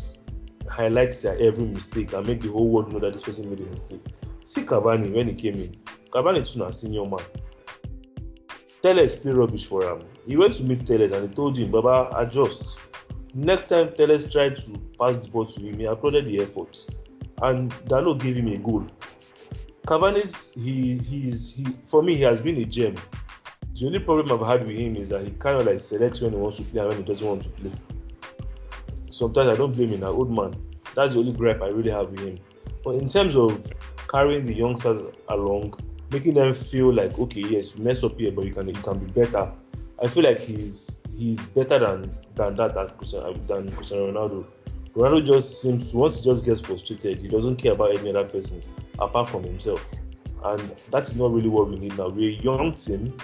[0.69, 3.71] highlight their every mistake and make the whole world know that this person made a
[3.71, 4.05] mistake.
[4.45, 5.75] See Cavani when he came in.
[6.13, 7.19] Cavani too a senior man.
[8.83, 10.03] Telles play rubbish for him.
[10.27, 12.77] He went to meet Telles and he told him, Baba, adjust.
[13.33, 16.85] Next time Telles tried to pass the ball to him, he applauded the effort
[17.41, 18.85] and Dalot gave him a goal.
[19.87, 22.95] Cavani's he he's he for me he has been a gem.
[23.75, 26.33] The only problem I've had with him is that he kind of like selects when
[26.33, 27.71] he wants to play and when he doesn't want to play.
[29.09, 30.53] Sometimes I don't blame him, an old man.
[30.95, 32.37] That's the only gripe I really have with him.
[32.83, 33.73] But in terms of
[34.07, 35.73] carrying the youngsters along,
[36.13, 38.99] making them feel like okay, yes, you mess up here, but you can you can
[38.99, 39.51] be better.
[40.01, 44.45] I feel like he's he's better than than that as Cristiano, than Cristiano Ronaldo.
[44.95, 48.61] Ronaldo just seems once he just gets frustrated, he doesn't care about any other person
[48.99, 49.83] apart from himself.
[50.43, 50.59] And
[50.91, 52.09] that is not really what we need now.
[52.09, 53.17] We're a young team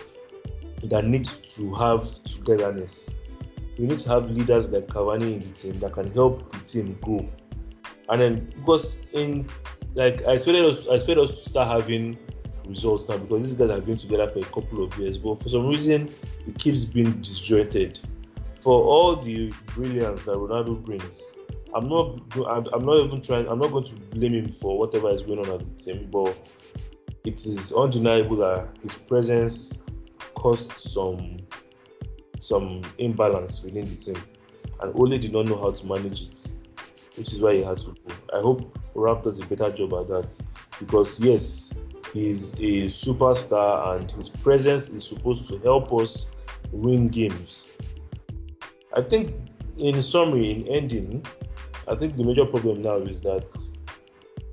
[0.84, 3.12] that needs to have togetherness.
[3.78, 6.98] We need to have leaders like Cavani in the team that can help the team
[7.02, 7.28] grow.
[8.10, 9.48] And then because in
[9.94, 12.18] like I expected us I expected us to start having
[12.68, 15.50] results now because these guys have been together for a couple of years, but for
[15.50, 16.10] some reason
[16.48, 18.00] it keeps being disjointed.
[18.62, 21.32] For all the brilliance that Ronaldo brings,
[21.74, 22.20] I'm not.
[22.36, 23.48] I'm not even trying.
[23.48, 26.36] I'm not going to blame him for whatever is going on at the team, but
[27.26, 29.84] it is undeniable that his presence
[30.36, 31.38] caused some
[32.40, 34.22] some imbalance within the team,
[34.82, 36.52] and Ole did not know how to manage it,
[37.16, 38.38] which is why he had to go.
[38.38, 40.42] I hope Raf does a better job at that,
[40.80, 41.69] because yes,
[42.14, 46.28] he's a superstar, and his presence is supposed to help us
[46.72, 47.68] win games.
[48.96, 49.36] I think,
[49.78, 51.26] in summary, in ending,
[51.88, 53.56] I think the major problem now is that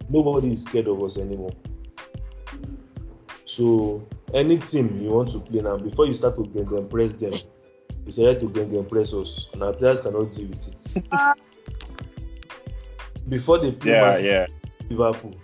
[0.09, 1.53] nobody is scared of us anymore.
[3.45, 7.13] So any team you want to play now, before you start to bring and press
[7.15, 7.35] them,
[8.05, 11.37] you select to bring and press us, and our players cannot deal with it.
[13.29, 14.47] before they play yeah, yeah.
[14.89, 15.35] Liverpool,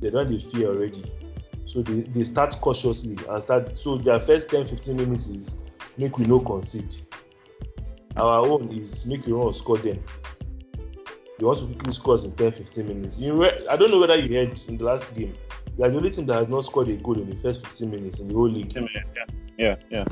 [0.00, 1.04] they don't they fear already.
[1.68, 5.56] So they, they start cautiously and start so their first 10 15 minutes is
[5.96, 6.96] make we no concede.
[8.16, 10.02] Our own is make we run score them
[11.38, 13.20] they want to quickly score in 10 15 minutes.
[13.20, 15.34] You re- I don't know whether you heard in the last game,
[15.76, 17.90] they are the only team that has not scored a goal in the first 15
[17.90, 18.74] minutes in the whole league.
[18.74, 18.82] Yeah,
[19.56, 20.04] yeah, yeah.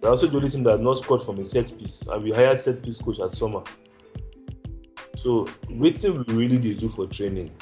[0.00, 2.32] They're also the only team that has not scored from a set piece, and we
[2.32, 3.62] hired set piece coach at summer.
[5.16, 7.52] So, waiting we really do for training.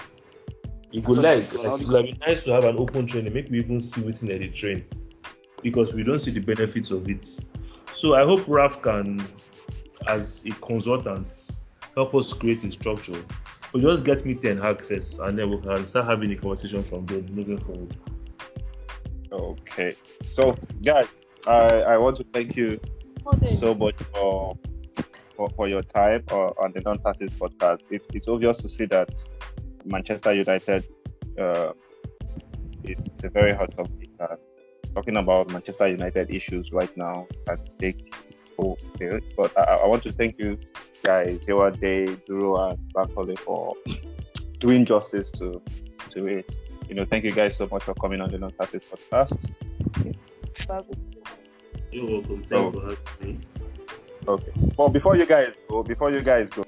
[0.93, 3.49] You go like, like it would have been nice to have an open training, make
[3.49, 4.84] we even see waiting at the train
[5.62, 7.24] because we don't see the benefits of it.
[7.95, 9.24] So I hope Raf can,
[10.09, 11.61] as a consultant,
[11.95, 13.22] help us create a structure.
[13.72, 16.82] But just get me Ten Hag first, and then we can start having a conversation
[16.82, 17.97] from there moving forward.
[19.30, 19.95] Okay.
[20.24, 21.07] So, guys,
[21.47, 22.80] I, I want to thank you
[23.47, 24.59] so much for
[25.36, 27.80] for, for your time uh, on the Non-Tactics podcast.
[27.91, 29.26] It's, it's obvious to see that
[29.85, 30.85] Manchester United
[31.39, 31.72] uh,
[32.85, 34.11] it's a very hot topic.
[34.18, 34.37] Uh,
[34.95, 37.26] talking about Manchester United issues right now,
[37.78, 38.14] think
[38.59, 39.20] okay.
[39.37, 40.59] But I, I want to thank you
[41.03, 41.39] guys,
[41.70, 43.74] Day, Duro, and Bankole for
[44.59, 45.62] doing justice to
[46.11, 46.57] to it.
[46.89, 49.53] You know, thank you guys so much for coming on the Non Tactics podcast.
[51.93, 52.45] You're welcome.
[52.45, 53.41] Thank you for having me.
[54.28, 54.53] Okay.
[54.76, 56.64] Well, before you guys go, before you guys go,